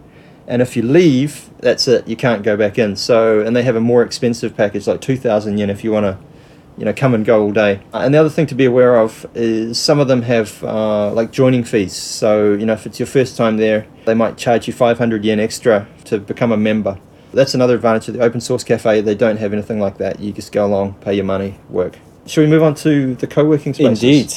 And 0.47 0.61
if 0.61 0.77
you 0.77 0.83
leave, 0.83 1.49
that's 1.59 1.85
it. 1.85 2.07
You 2.07 2.15
can't 2.15 2.43
go 2.43 2.55
back 2.55 2.77
in. 2.77 2.95
So, 2.95 3.41
and 3.41 3.53
they 3.53 3.63
have 3.63 3.75
a 3.75 3.81
more 3.81 4.03
expensive 4.03 4.55
package, 4.55 4.87
like 4.87 5.01
2,000 5.01 5.57
yen 5.57 5.69
if 5.69 5.83
you 5.83 5.91
want 5.91 6.05
to 6.05 6.17
you 6.77 6.85
know, 6.85 6.93
come 6.93 7.13
and 7.13 7.25
go 7.25 7.41
all 7.41 7.51
day. 7.51 7.81
Uh, 7.93 7.99
and 7.99 8.13
the 8.13 8.17
other 8.17 8.29
thing 8.29 8.45
to 8.47 8.55
be 8.55 8.65
aware 8.65 8.97
of 8.97 9.25
is 9.33 9.79
some 9.79 9.99
of 9.99 10.07
them 10.07 10.21
have 10.23 10.63
uh, 10.63 11.11
like 11.11 11.31
joining 11.31 11.63
fees. 11.63 11.93
So, 11.93 12.53
you 12.53 12.65
know, 12.65 12.73
if 12.73 12.85
it's 12.85 12.99
your 12.99 13.07
first 13.07 13.37
time 13.37 13.57
there, 13.57 13.87
they 14.05 14.13
might 14.13 14.37
charge 14.37 14.67
you 14.67 14.73
500 14.73 15.23
yen 15.23 15.39
extra 15.39 15.87
to 16.05 16.19
become 16.19 16.51
a 16.51 16.57
member. 16.57 16.99
That's 17.33 17.53
another 17.53 17.75
advantage 17.75 18.07
of 18.09 18.13
the 18.15 18.21
open 18.21 18.39
source 18.41 18.63
cafe. 18.63 19.01
They 19.01 19.15
don't 19.15 19.37
have 19.37 19.51
anything 19.51 19.79
like 19.79 19.97
that. 19.97 20.19
You 20.19 20.31
just 20.31 20.51
go 20.51 20.65
along, 20.65 20.93
pay 20.95 21.15
your 21.15 21.25
money, 21.25 21.59
work. 21.69 21.97
Should 22.25 22.41
we 22.41 22.47
move 22.47 22.63
on 22.63 22.75
to 22.75 23.15
the 23.15 23.27
co-working 23.27 23.73
spaces? 23.73 24.03
Indeed. 24.03 24.33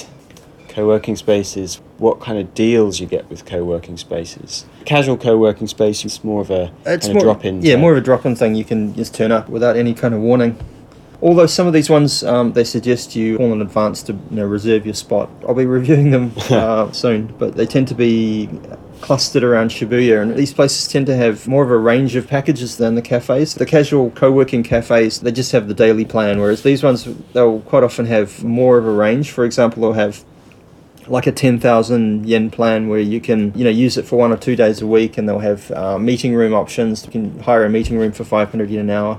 Co-working 0.69 1.17
spaces. 1.17 1.81
What 1.99 2.21
kind 2.21 2.39
of 2.39 2.55
deals 2.55 3.01
you 3.01 3.07
get 3.07 3.29
with 3.31 3.47
co-working 3.47 3.97
spaces? 3.97 4.67
Casual 4.85 5.17
co-working 5.17 5.67
space 5.67 6.05
is 6.05 6.23
more 6.23 6.41
of 6.43 6.51
a 6.51 6.73
It's 6.87 7.09
more, 7.09 7.17
of 7.17 7.23
drop-in. 7.23 7.63
Yeah, 7.63 7.75
type. 7.75 7.81
more 7.81 7.93
of 7.93 7.99
a 7.99 8.01
drop-in 8.01 8.37
thing. 8.37 8.55
You 8.55 8.65
can 8.65 8.95
just 8.95 9.15
turn 9.15 9.33
up 9.33 9.49
without 9.49 9.77
any 9.77 9.95
kind 9.95 10.15
of 10.15 10.21
warning. 10.21 10.57
Although 11.21 11.47
some 11.47 11.67
of 11.67 11.73
these 11.73 11.91
ones, 11.91 12.23
um, 12.23 12.53
they 12.53 12.63
suggest 12.63 13.17
you 13.17 13.39
call 13.39 13.53
in 13.53 13.61
advance 13.61 14.05
to 14.05 14.13
you 14.13 14.37
know, 14.37 14.47
reserve 14.47 14.87
your 14.87 14.95
spot. 14.95 15.29
I'll 15.47 15.55
be 15.55 15.67
reviewing 15.79 16.13
them 16.13 16.33
uh, 16.51 16.93
soon, 16.93 17.35
but 17.39 17.57
they 17.57 17.67
tend 17.67 17.89
to 17.89 17.95
be 17.95 18.49
clustered 19.01 19.43
around 19.43 19.71
Shibuya, 19.71 20.23
and 20.23 20.37
these 20.37 20.53
places 20.53 20.87
tend 20.87 21.07
to 21.07 21.17
have 21.17 21.49
more 21.49 21.65
of 21.65 21.71
a 21.71 21.77
range 21.77 22.15
of 22.15 22.29
packages 22.29 22.77
than 22.77 22.95
the 22.95 23.03
cafes. 23.03 23.55
The 23.55 23.67
casual 23.67 24.11
co-working 24.11 24.63
cafes, 24.63 25.21
they 25.21 25.33
just 25.33 25.51
have 25.53 25.67
the 25.67 25.75
daily 25.75 26.05
plan, 26.05 26.39
whereas 26.39 26.63
these 26.63 26.85
ones, 26.85 27.09
they'll 27.33 27.61
quite 27.61 27.83
often 27.83 28.07
have 28.07 28.45
more 28.45 28.79
of 28.79 28.87
a 28.87 28.93
range. 28.93 29.31
For 29.33 29.45
example, 29.45 29.83
they'll 29.83 29.93
have 29.95 30.25
like 31.09 31.27
a 31.27 31.33
10,000 31.33 32.27
yen 32.27 32.51
plan 32.51 32.89
where 32.89 33.01
you 33.01 33.19
can 33.19 33.57
you 33.57 33.65
know 33.65 33.71
use 33.71 33.97
it 33.97 34.05
for 34.05 34.17
one 34.17 34.31
or 34.31 34.37
two 34.37 34.55
days 34.55 34.83
a 34.83 34.87
week 34.87 35.17
and 35.17 35.27
they'll 35.27 35.39
have 35.39 35.71
uh, 35.71 35.99
meeting 35.99 36.35
room 36.35 36.53
options 36.53 37.07
you 37.07 37.11
can 37.11 37.39
hire 37.41 37.65
a 37.65 37.71
meeting 37.71 37.99
room 37.99 38.13
for 38.13 38.25
500 38.25 38.69
yen 38.69 38.81
an 38.81 38.91
hour 38.91 39.19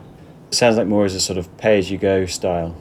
Sounds 0.52 0.78
like 0.78 0.88
more 0.88 1.06
as 1.06 1.14
a 1.16 1.20
sort 1.20 1.38
of 1.38 1.46
pay-as-you-go 1.58 2.26
style. 2.26 2.76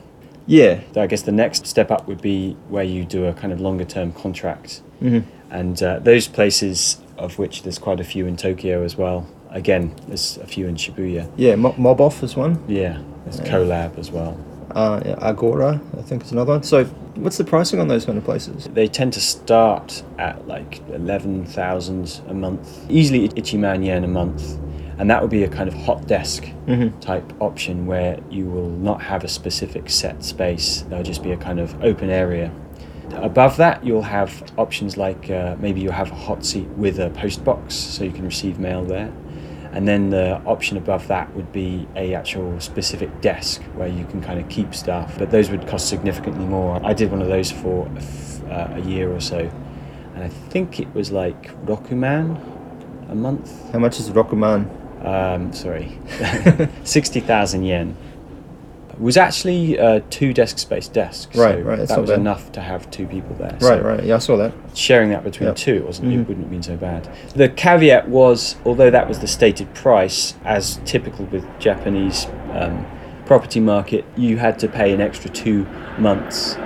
yeah 0.47 0.79
I 0.97 1.05
guess 1.07 1.21
the 1.21 1.31
next 1.31 1.67
step 1.67 1.91
up 1.91 2.07
would 2.07 2.21
be 2.21 2.55
where 2.69 2.83
you 2.83 3.05
do 3.05 3.25
a 3.25 3.33
kind 3.33 3.53
of 3.53 3.59
longer-term 3.61 4.13
contract, 4.13 4.81
Mhm. 5.01 5.23
and 5.51 5.81
uh, 5.83 5.99
those 5.99 6.27
places 6.27 6.97
of 7.17 7.37
which 7.37 7.61
there's 7.63 7.77
quite 7.77 7.99
a 7.99 8.03
few 8.03 8.25
in 8.25 8.35
Tokyo 8.35 8.83
as 8.83 8.97
well. 8.97 9.27
Again, 9.51 9.91
there's 10.07 10.37
a 10.41 10.47
few 10.47 10.67
in 10.67 10.75
Shibuya. 10.75 11.27
yeah 11.37 11.55
Mo- 11.55 11.75
mob 11.77 12.01
off 12.01 12.23
is 12.23 12.35
one 12.35 12.57
Yeah, 12.67 12.97
there's 13.25 13.39
Yeah. 13.39 13.51
Colab 13.51 13.99
as 13.99 14.11
well. 14.11 14.35
uh, 14.75 14.99
yeah, 15.05 15.15
agora 15.21 15.81
i 15.97 16.01
think 16.03 16.23
is 16.23 16.31
another 16.31 16.53
one 16.53 16.61
so 16.63 16.85
what's 17.23 17.37
the 17.37 17.43
pricing 17.43 17.79
on 17.79 17.87
those 17.87 18.05
kind 18.05 18.17
of 18.19 18.23
places 18.23 18.69
They 18.73 18.87
tend 18.87 19.13
to 19.13 19.19
start 19.21 20.03
at 20.19 20.47
like 20.47 20.81
11,000 20.93 22.21
a 22.27 22.33
month, 22.33 22.85
easily 22.89 23.29
Ichiman 23.29 23.85
yen 23.85 24.03
a 24.03 24.07
month. 24.07 24.57
And 24.99 25.09
that 25.09 25.21
would 25.21 25.31
be 25.31 25.43
a 25.43 25.47
kind 25.47 25.67
of 25.69 25.73
hot 25.75 26.05
desk 26.07 26.45
Mhm. 26.67 26.91
type 26.99 27.31
option 27.39 27.85
where 27.87 28.19
you 28.29 28.45
will 28.45 28.69
not 28.69 29.01
have 29.01 29.23
a 29.23 29.27
specific 29.29 29.89
set 29.89 30.23
space. 30.23 30.83
There'll 30.89 31.03
just 31.05 31.23
be 31.23 31.31
a 31.31 31.37
kind 31.37 31.59
of 31.59 31.73
open 31.83 32.09
area. 32.09 32.51
Above 33.15 33.57
that, 33.57 33.83
you'll 33.83 34.03
have 34.03 34.43
options 34.57 34.97
like 34.97 35.31
uh, 35.31 35.55
maybe 35.59 35.79
you'll 35.81 35.93
have 35.93 36.11
a 36.11 36.15
hot 36.15 36.45
seat 36.45 36.67
with 36.77 36.99
a 36.99 37.09
post 37.11 37.43
box 37.43 37.73
so 37.75 38.03
you 38.03 38.11
can 38.11 38.25
receive 38.25 38.59
mail 38.59 38.83
there. 38.83 39.09
And 39.71 39.87
then 39.87 40.09
the 40.09 40.41
option 40.45 40.77
above 40.77 41.07
that 41.07 41.33
would 41.35 41.51
be 41.51 41.87
a 41.95 42.13
actual 42.13 42.59
specific 42.59 43.21
desk 43.21 43.61
where 43.75 43.87
you 43.87 44.03
can 44.05 44.19
kind 44.21 44.39
of 44.39 44.49
keep 44.49 44.75
stuff. 44.75 45.15
But 45.17 45.31
those 45.31 45.49
would 45.49 45.65
cost 45.67 45.87
significantly 45.87 46.45
more. 46.45 46.79
I 46.83 46.93
did 46.93 47.09
one 47.09 47.21
of 47.21 47.27
those 47.29 47.51
for 47.51 47.87
a, 47.87 47.97
f- 47.97 48.43
uh, 48.49 48.67
a 48.75 48.79
year 48.81 49.11
or 49.15 49.19
so, 49.21 49.49
and 50.15 50.23
I 50.23 50.27
think 50.27 50.79
it 50.79 50.93
was 50.93 51.11
like 51.11 51.51
Rokuman 51.65 52.37
a 53.09 53.15
month. 53.15 53.71
how 53.71 53.79
much 53.79 53.99
is 53.99 54.11
rokuman 54.11 54.69
Um, 55.03 55.53
sorry, 55.53 55.97
sixty 56.83 57.19
thousand 57.19 57.63
yen. 57.65 57.95
Was 58.97 59.15
actually 59.15 59.77
a 59.77 60.01
two 60.01 60.33
desk 60.33 60.57
space 60.59 60.89
desk. 60.89 61.29
Right, 61.33 61.55
so 61.55 61.61
right, 61.61 61.77
that's 61.77 61.89
That 61.91 62.01
was 62.01 62.09
bad. 62.09 62.19
enough 62.19 62.51
to 62.51 62.59
have 62.61 62.91
two 62.91 63.07
people 63.07 63.33
there. 63.35 63.51
right 63.51 63.61
so 63.61 63.79
right 63.81 64.03
yeah 64.03 64.15
i 64.15 64.17
saw 64.17 64.35
that 64.35 64.51
sharing 64.73 65.09
that 65.11 65.23
between 65.23 65.47
Yep. 65.47 65.55
two 65.55 65.75
it 65.75 65.85
wasn't 65.85 66.09
Mhm. 66.09 66.13
it 66.15 66.27
wouldn't 66.27 66.39
have 66.41 66.49
been 66.51 66.63
so 66.63 66.75
bad 66.75 67.07
the 67.33 67.47
caveat 67.47 68.09
was 68.09 68.57
although 68.65 68.89
that 68.89 69.07
was 69.07 69.19
the 69.19 69.27
stated 69.27 69.73
price 69.73 70.33
as 70.43 70.81
typical 70.83 71.23
with 71.27 71.45
japanese 71.59 72.27
um, 72.51 72.85
property 73.25 73.61
market 73.61 74.03
you 74.17 74.35
had 74.35 74.59
to 74.59 74.67
pay 74.67 74.91
an 74.91 74.99
extra 74.99 75.29
two 75.29 75.65
months 75.97 76.57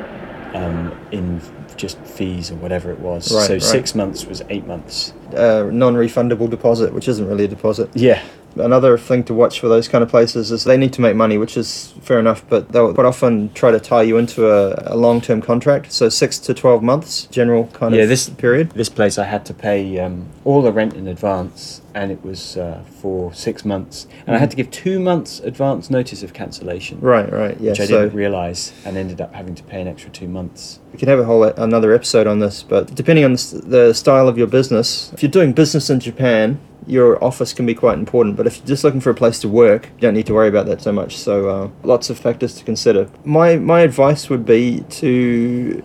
um, 0.56 0.91
in 1.12 1.39
just 1.78 2.00
fees 2.00 2.50
or 2.52 2.56
whatever 2.56 2.91
it 2.91 3.00
was 3.00 3.32
Right, 3.32 3.46
so 3.46 3.54
right. 3.54 3.62
six 3.62 3.93
months 3.93 4.26
was 4.26 4.41
eight 4.50 4.65
months 4.65 5.13
uh, 5.36 5.69
non-refundable 5.72 6.50
deposit 6.50 6.93
which 6.93 7.08
isn't 7.08 7.28
really 7.28 7.46
a 7.46 7.48
deposit 7.48 7.89
yeah 7.96 8.22
Another 8.56 9.00
thing 9.00 9.24
to 9.24 9.34
watch 9.34 9.60
for 9.60 9.67
those 9.67 9.88
kind 9.88 10.04
of 10.04 10.12
places 10.12 10.52
is 10.52 10.63
they 10.63 10.78
need 10.78 10.93
to 10.93 11.02
make 11.02 11.15
money, 11.15 11.39
which 11.39 11.58
is 11.58 11.96
fair 12.02 12.19
enough, 12.19 12.48
but 12.50 12.72
they'll 12.72 12.93
quite 12.93 13.08
often 13.08 13.52
try 13.56 13.72
to 13.72 13.80
tie 13.80 14.04
you 14.04 14.19
into 14.19 14.48
a, 14.48 14.93
a 14.93 14.96
long 14.96 15.22
term 15.22 15.41
contract. 15.41 15.91
So, 15.91 16.08
six 16.08 16.38
to 16.38 16.54
12 16.54 16.84
months, 16.84 17.26
general 17.32 17.65
kind 17.74 17.96
Yeah, 17.96 18.04
of 18.04 18.10
this- 18.10 18.30
period. 18.30 18.69
this 18.74 18.89
place 18.89 19.17
i 19.17 19.24
had 19.24 19.43
to 19.48 19.56
pay 19.56 19.98
um, 19.98 20.28
all 20.46 20.62
the 20.62 20.72
rent 20.72 20.93
in 20.93 21.08
advance 21.08 21.82
and 21.96 22.12
it 22.12 22.24
was 22.24 22.56
uh, 22.58 22.84
for 23.02 23.34
six 23.34 23.65
months 23.65 24.06
and 24.28 24.36
i 24.36 24.39
had 24.39 24.50
to 24.52 24.56
give 24.58 24.69
two 24.69 25.00
months 25.00 25.39
advance 25.41 25.89
notice 25.89 26.22
of 26.24 26.34
cancellation 26.34 27.00
Right, 27.00 27.32
right, 27.32 27.56
yeah. 27.60 27.72
which 27.72 27.80
i 27.82 27.86
So, 27.86 28.04
didn't 28.04 28.15
realize 28.17 28.72
and 28.86 28.98
ended 28.98 29.19
up 29.22 29.34
having 29.34 29.56
to 29.56 29.63
pay 29.63 29.82
an 29.82 29.88
extra 29.88 30.12
two 30.12 30.28
months 30.28 30.80
we 30.91 31.00
could 31.00 31.08
have 31.08 31.19
a 31.19 31.24
whole 31.24 31.43
another 31.43 31.91
episode 31.91 32.28
on 32.28 32.38
this, 32.38 32.62
but 32.62 32.93
depending 32.93 33.26
on 33.26 33.34
the, 33.34 33.62
the 33.65 33.93
style 33.96 34.28
of 34.28 34.38
your 34.38 34.46
business, 34.46 35.12
if 35.13 35.23
you're 35.24 35.32
doing 35.32 35.54
business 35.54 35.90
in 35.90 36.00
Japan, 36.00 36.60
your 36.86 37.24
office 37.24 37.54
can 37.54 37.66
be 37.66 37.74
quite 37.74 37.98
important. 37.98 38.36
But 38.36 38.46
if 38.46 38.58
you're 38.58 38.68
just 38.68 38.84
looking 38.84 39.00
for 39.00 39.10
a 39.10 39.16
place 39.16 39.40
to 39.40 39.48
work, 39.48 39.86
you 39.96 40.02
don't 40.02 40.14
need 40.14 40.28
to 40.28 40.34
worry 40.34 40.50
about 40.50 40.66
that 40.68 40.82
so 40.82 40.92
much. 40.92 41.18
So, 41.18 41.50
uh, 41.50 41.70
lots 41.84 42.10
of 42.10 42.20
factors 42.20 42.54
to 42.56 42.64
consider. 42.64 43.10
My 43.24 43.56
my 43.56 43.80
advice 43.80 44.30
would 44.30 44.46
be 44.46 44.82
to 45.02 45.82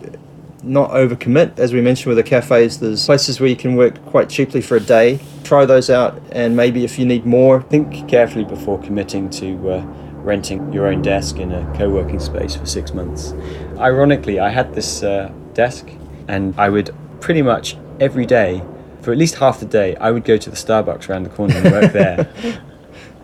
not 0.61 0.91
overcommit. 0.91 1.57
As 1.57 1.71
we 1.73 1.81
mentioned 1.81 2.07
with 2.13 2.17
the 2.17 2.29
cafes, 2.29 2.79
there's 2.79 3.05
places 3.05 3.39
where 3.39 3.49
you 3.49 3.55
can 3.55 3.75
work 3.75 4.03
quite 4.05 4.29
cheaply 4.29 4.61
for 4.61 4.75
a 4.75 4.81
day. 4.81 5.19
Try 5.43 5.65
those 5.65 5.89
out, 5.89 6.21
and 6.31 6.55
maybe 6.55 6.83
if 6.83 6.99
you 6.99 7.05
need 7.05 7.25
more, 7.25 7.61
think 7.61 8.07
carefully 8.09 8.43
before 8.43 8.77
committing 8.79 9.29
to 9.31 9.69
uh, 9.69 9.81
renting 10.21 10.71
your 10.73 10.87
own 10.87 11.01
desk 11.01 11.37
in 11.37 11.51
a 11.53 11.73
co-working 11.77 12.19
space 12.19 12.55
for 12.55 12.65
six 12.65 12.93
months. 12.93 13.33
Ironically, 13.77 14.39
I 14.39 14.49
had 14.49 14.75
this 14.75 15.01
uh, 15.01 15.31
desk, 15.53 15.87
and 16.27 16.53
I 16.59 16.69
would 16.69 16.93
pretty 17.21 17.41
much 17.41 17.77
every 17.99 18.25
day, 18.25 18.61
for 19.01 19.11
at 19.11 19.17
least 19.17 19.35
half 19.35 19.59
the 19.59 19.65
day, 19.65 19.95
I 19.97 20.11
would 20.11 20.23
go 20.25 20.37
to 20.37 20.49
the 20.49 20.55
Starbucks 20.55 21.09
around 21.09 21.23
the 21.23 21.29
corner 21.29 21.55
and 21.55 21.71
work 21.71 21.91
there. 21.93 22.29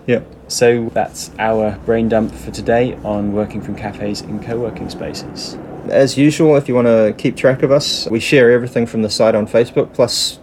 yeah. 0.08 0.22
so 0.48 0.90
that's 0.94 1.32
our 1.40 1.78
brain 1.86 2.10
dump 2.10 2.34
for 2.34 2.52
today 2.52 2.96
on 3.04 3.34
working 3.34 3.62
from 3.62 3.76
cafes 3.76 4.22
in 4.22 4.42
co-working 4.44 4.90
spaces. 4.90 5.58
As 5.90 6.18
usual, 6.18 6.56
if 6.56 6.68
you 6.68 6.74
want 6.76 6.88
to 6.88 7.14
keep 7.18 7.36
track 7.36 7.62
of 7.62 7.72
us, 7.72 8.08
we 8.10 8.20
share 8.20 8.52
everything 8.52 8.86
from 8.88 9.02
the 9.04 9.10
site 9.10 9.36
on 9.36 9.46
Facebook, 9.48 9.94
plus 9.94 10.40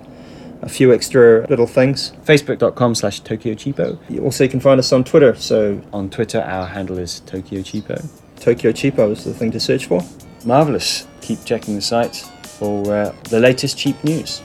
a 0.61 0.69
few 0.69 0.93
extra 0.93 1.45
little 1.49 1.67
things. 1.67 2.13
Facebook.com 2.25 2.95
slash 2.95 3.19
Tokyo 3.21 3.55
Cheapo. 3.55 3.99
You 4.09 4.23
Also, 4.23 4.45
you 4.45 4.51
can 4.51 4.61
find 4.61 4.79
us 4.79 4.93
on 4.93 5.03
Twitter, 5.03 5.35
so 5.35 5.81
On 5.93 6.09
Twitter, 6.09 6.41
our 6.41 6.67
handle 6.67 6.97
is 6.99 7.19
Tokyo 7.21 7.61
Cheapo. 7.63 8.09
Tokyo 8.37 8.71
Cheapo 8.71 9.11
is 9.11 9.25
the 9.25 9.35
thing 9.35 9.51
to 9.51 9.59
search 9.59 9.87
for. 9.87 10.01
Marvellous. 10.45 11.07
Keep 11.21 11.45
checking 11.45 11.75
the 11.75 11.83
site 11.83 12.17
for 12.45 12.95
uh, 12.95 13.13
the 13.25 13.41
latest 13.41 13.77
cheap 13.77 14.03
news. 14.05 14.41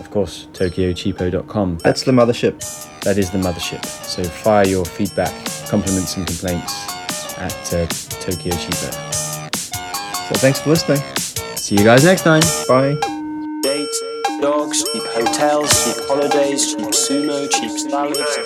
Of 0.00 0.10
course, 0.10 0.48
TokyoCheapo.com. 0.54 1.78
That's 1.84 2.02
the 2.02 2.12
mothership. 2.12 2.58
That 3.02 3.18
is 3.18 3.30
the 3.30 3.38
mothership. 3.38 3.84
So 3.84 4.24
fire 4.24 4.66
your 4.66 4.84
feedback, 4.84 5.32
compliments, 5.68 6.16
and 6.16 6.26
complaints 6.26 6.74
at 7.38 7.52
uh, 7.74 7.86
Tokyo 7.86 8.52
Cheapo. 8.54 8.90
So 10.28 10.34
thanks 10.40 10.60
for 10.60 10.70
listening. 10.70 11.02
See 11.56 11.76
you 11.76 11.84
guys 11.84 12.04
next 12.04 12.22
time. 12.22 12.42
Bye. 12.66 12.96
Dates, 13.62 14.02
dogs, 14.40 14.82
cheap 14.90 15.02
hotels, 15.06 15.70
cheap 15.84 16.04
holidays, 16.08 16.74
cheap 16.74 16.88
sumo, 16.88 17.48
cheap 17.50 17.70
salads, 17.78 18.36